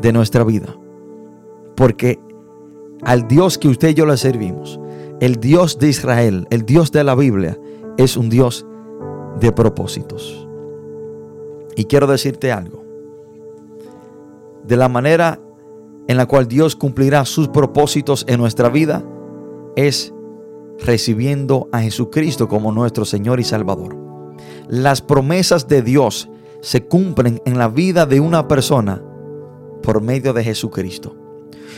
de 0.00 0.12
nuestra 0.12 0.44
vida. 0.44 0.76
Porque 1.76 2.20
al 3.02 3.26
Dios 3.26 3.58
que 3.58 3.68
usted 3.68 3.88
y 3.88 3.94
yo 3.94 4.06
le 4.06 4.16
servimos, 4.16 4.80
el 5.20 5.36
Dios 5.36 5.78
de 5.78 5.88
Israel, 5.88 6.46
el 6.50 6.64
Dios 6.64 6.92
de 6.92 7.04
la 7.04 7.14
Biblia, 7.14 7.58
es 7.96 8.16
un 8.16 8.28
Dios 8.28 8.66
de 9.40 9.52
propósitos. 9.52 10.46
Y 11.76 11.84
quiero 11.86 12.06
decirte 12.06 12.52
algo. 12.52 12.84
De 14.64 14.76
la 14.76 14.88
manera 14.88 15.40
en 16.06 16.16
la 16.16 16.26
cual 16.26 16.48
Dios 16.48 16.76
cumplirá 16.76 17.24
sus 17.24 17.48
propósitos 17.48 18.24
en 18.28 18.38
nuestra 18.40 18.68
vida 18.68 19.02
es 19.76 20.13
recibiendo 20.80 21.68
a 21.72 21.80
Jesucristo 21.80 22.48
como 22.48 22.72
nuestro 22.72 23.04
Señor 23.04 23.40
y 23.40 23.44
Salvador. 23.44 23.96
Las 24.68 25.02
promesas 25.02 25.68
de 25.68 25.82
Dios 25.82 26.28
se 26.60 26.86
cumplen 26.86 27.40
en 27.44 27.58
la 27.58 27.68
vida 27.68 28.06
de 28.06 28.20
una 28.20 28.48
persona 28.48 29.02
por 29.82 30.00
medio 30.00 30.32
de 30.32 30.44
Jesucristo. 30.44 31.14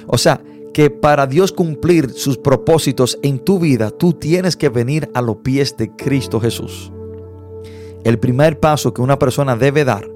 O 0.06 0.16
sea, 0.18 0.40
que 0.72 0.90
para 0.90 1.26
Dios 1.26 1.52
cumplir 1.52 2.10
sus 2.10 2.38
propósitos 2.38 3.18
en 3.22 3.38
tu 3.38 3.58
vida, 3.58 3.90
tú 3.90 4.12
tienes 4.12 4.56
que 4.56 4.68
venir 4.68 5.10
a 5.14 5.22
los 5.22 5.36
pies 5.36 5.76
de 5.76 5.90
Cristo 5.96 6.38
Jesús. 6.38 6.92
El 8.04 8.18
primer 8.18 8.60
paso 8.60 8.92
que 8.92 9.02
una 9.02 9.18
persona 9.18 9.56
debe 9.56 9.84
dar 9.84 10.08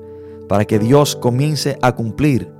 para 0.48 0.64
que 0.66 0.78
Dios 0.78 1.16
comience 1.16 1.78
a 1.82 1.94
cumplir 1.94 2.52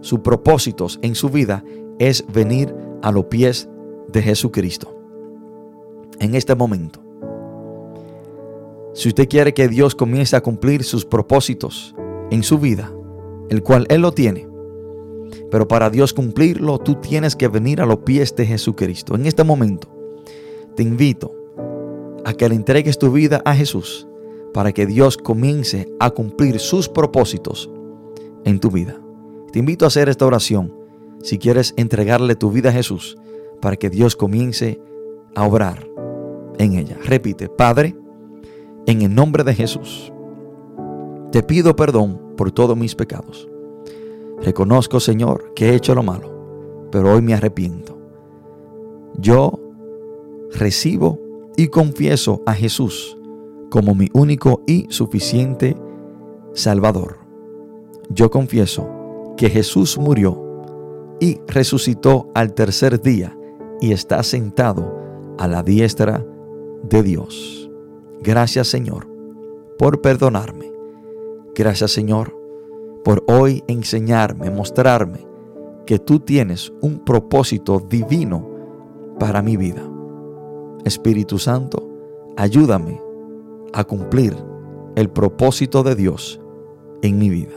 sus 0.00 0.20
propósitos 0.20 0.98
en 1.02 1.14
su 1.14 1.28
vida 1.28 1.62
es 1.98 2.24
venir 2.32 2.74
a 3.02 3.12
los 3.12 3.26
pies 3.26 3.68
de 4.08 4.22
Jesucristo. 4.22 5.01
En 6.22 6.36
este 6.36 6.54
momento, 6.54 7.02
si 8.94 9.08
usted 9.08 9.28
quiere 9.28 9.52
que 9.54 9.66
Dios 9.66 9.96
comience 9.96 10.36
a 10.36 10.40
cumplir 10.40 10.84
sus 10.84 11.04
propósitos 11.04 11.96
en 12.30 12.44
su 12.44 12.60
vida, 12.60 12.92
el 13.48 13.64
cual 13.64 13.86
Él 13.88 14.02
lo 14.02 14.12
tiene, 14.12 14.48
pero 15.50 15.66
para 15.66 15.90
Dios 15.90 16.12
cumplirlo, 16.14 16.78
tú 16.78 16.94
tienes 16.94 17.34
que 17.34 17.48
venir 17.48 17.80
a 17.80 17.86
los 17.86 17.98
pies 17.98 18.36
de 18.36 18.46
Jesucristo. 18.46 19.16
En 19.16 19.26
este 19.26 19.42
momento, 19.42 19.88
te 20.76 20.84
invito 20.84 21.34
a 22.24 22.34
que 22.34 22.48
le 22.48 22.54
entregues 22.54 23.00
tu 23.00 23.10
vida 23.10 23.42
a 23.44 23.56
Jesús 23.56 24.06
para 24.54 24.70
que 24.70 24.86
Dios 24.86 25.16
comience 25.16 25.92
a 25.98 26.10
cumplir 26.10 26.60
sus 26.60 26.88
propósitos 26.88 27.68
en 28.44 28.60
tu 28.60 28.70
vida. 28.70 28.96
Te 29.50 29.58
invito 29.58 29.86
a 29.86 29.88
hacer 29.88 30.08
esta 30.08 30.24
oración 30.24 30.72
si 31.20 31.38
quieres 31.38 31.74
entregarle 31.76 32.36
tu 32.36 32.52
vida 32.52 32.68
a 32.68 32.72
Jesús 32.72 33.18
para 33.60 33.74
que 33.74 33.90
Dios 33.90 34.14
comience 34.14 34.80
a 35.34 35.44
obrar 35.44 35.90
en 36.58 36.74
ella. 36.74 36.96
Repite, 37.04 37.48
Padre, 37.48 37.96
en 38.86 39.02
el 39.02 39.14
nombre 39.14 39.44
de 39.44 39.54
Jesús, 39.54 40.12
te 41.30 41.42
pido 41.42 41.74
perdón 41.76 42.20
por 42.36 42.52
todos 42.52 42.76
mis 42.76 42.94
pecados. 42.94 43.48
Reconozco, 44.42 45.00
Señor, 45.00 45.52
que 45.54 45.70
he 45.70 45.74
hecho 45.74 45.94
lo 45.94 46.02
malo, 46.02 46.88
pero 46.90 47.12
hoy 47.12 47.22
me 47.22 47.34
arrepiento. 47.34 47.96
Yo 49.18 49.58
recibo 50.52 51.18
y 51.56 51.68
confieso 51.68 52.42
a 52.46 52.54
Jesús 52.54 53.16
como 53.70 53.94
mi 53.94 54.08
único 54.12 54.62
y 54.66 54.86
suficiente 54.90 55.76
Salvador. 56.54 57.18
Yo 58.10 58.30
confieso 58.30 59.34
que 59.36 59.48
Jesús 59.48 59.96
murió 59.96 60.42
y 61.20 61.40
resucitó 61.46 62.30
al 62.34 62.52
tercer 62.52 63.00
día 63.00 63.36
y 63.80 63.92
está 63.92 64.22
sentado 64.22 64.94
a 65.38 65.48
la 65.48 65.62
diestra 65.62 66.24
de 66.82 67.02
Dios. 67.02 67.70
Gracias 68.20 68.68
Señor 68.68 69.08
por 69.78 70.00
perdonarme. 70.00 70.72
Gracias 71.54 71.90
Señor 71.90 72.36
por 73.04 73.24
hoy 73.26 73.64
enseñarme, 73.66 74.50
mostrarme 74.50 75.26
que 75.86 75.98
tú 75.98 76.20
tienes 76.20 76.72
un 76.80 77.00
propósito 77.00 77.80
divino 77.80 78.48
para 79.18 79.42
mi 79.42 79.56
vida. 79.56 79.82
Espíritu 80.84 81.38
Santo, 81.38 81.88
ayúdame 82.36 83.00
a 83.72 83.84
cumplir 83.84 84.36
el 84.94 85.10
propósito 85.10 85.82
de 85.82 85.94
Dios 85.94 86.40
en 87.02 87.18
mi 87.18 87.30
vida. 87.30 87.54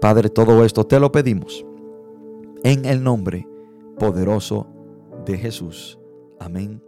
Padre, 0.00 0.28
todo 0.28 0.64
esto 0.64 0.84
te 0.84 1.00
lo 1.00 1.12
pedimos 1.12 1.64
en 2.62 2.84
el 2.84 3.02
nombre 3.02 3.46
poderoso 3.98 4.66
de 5.24 5.36
Jesús. 5.36 5.98
Amén. 6.38 6.87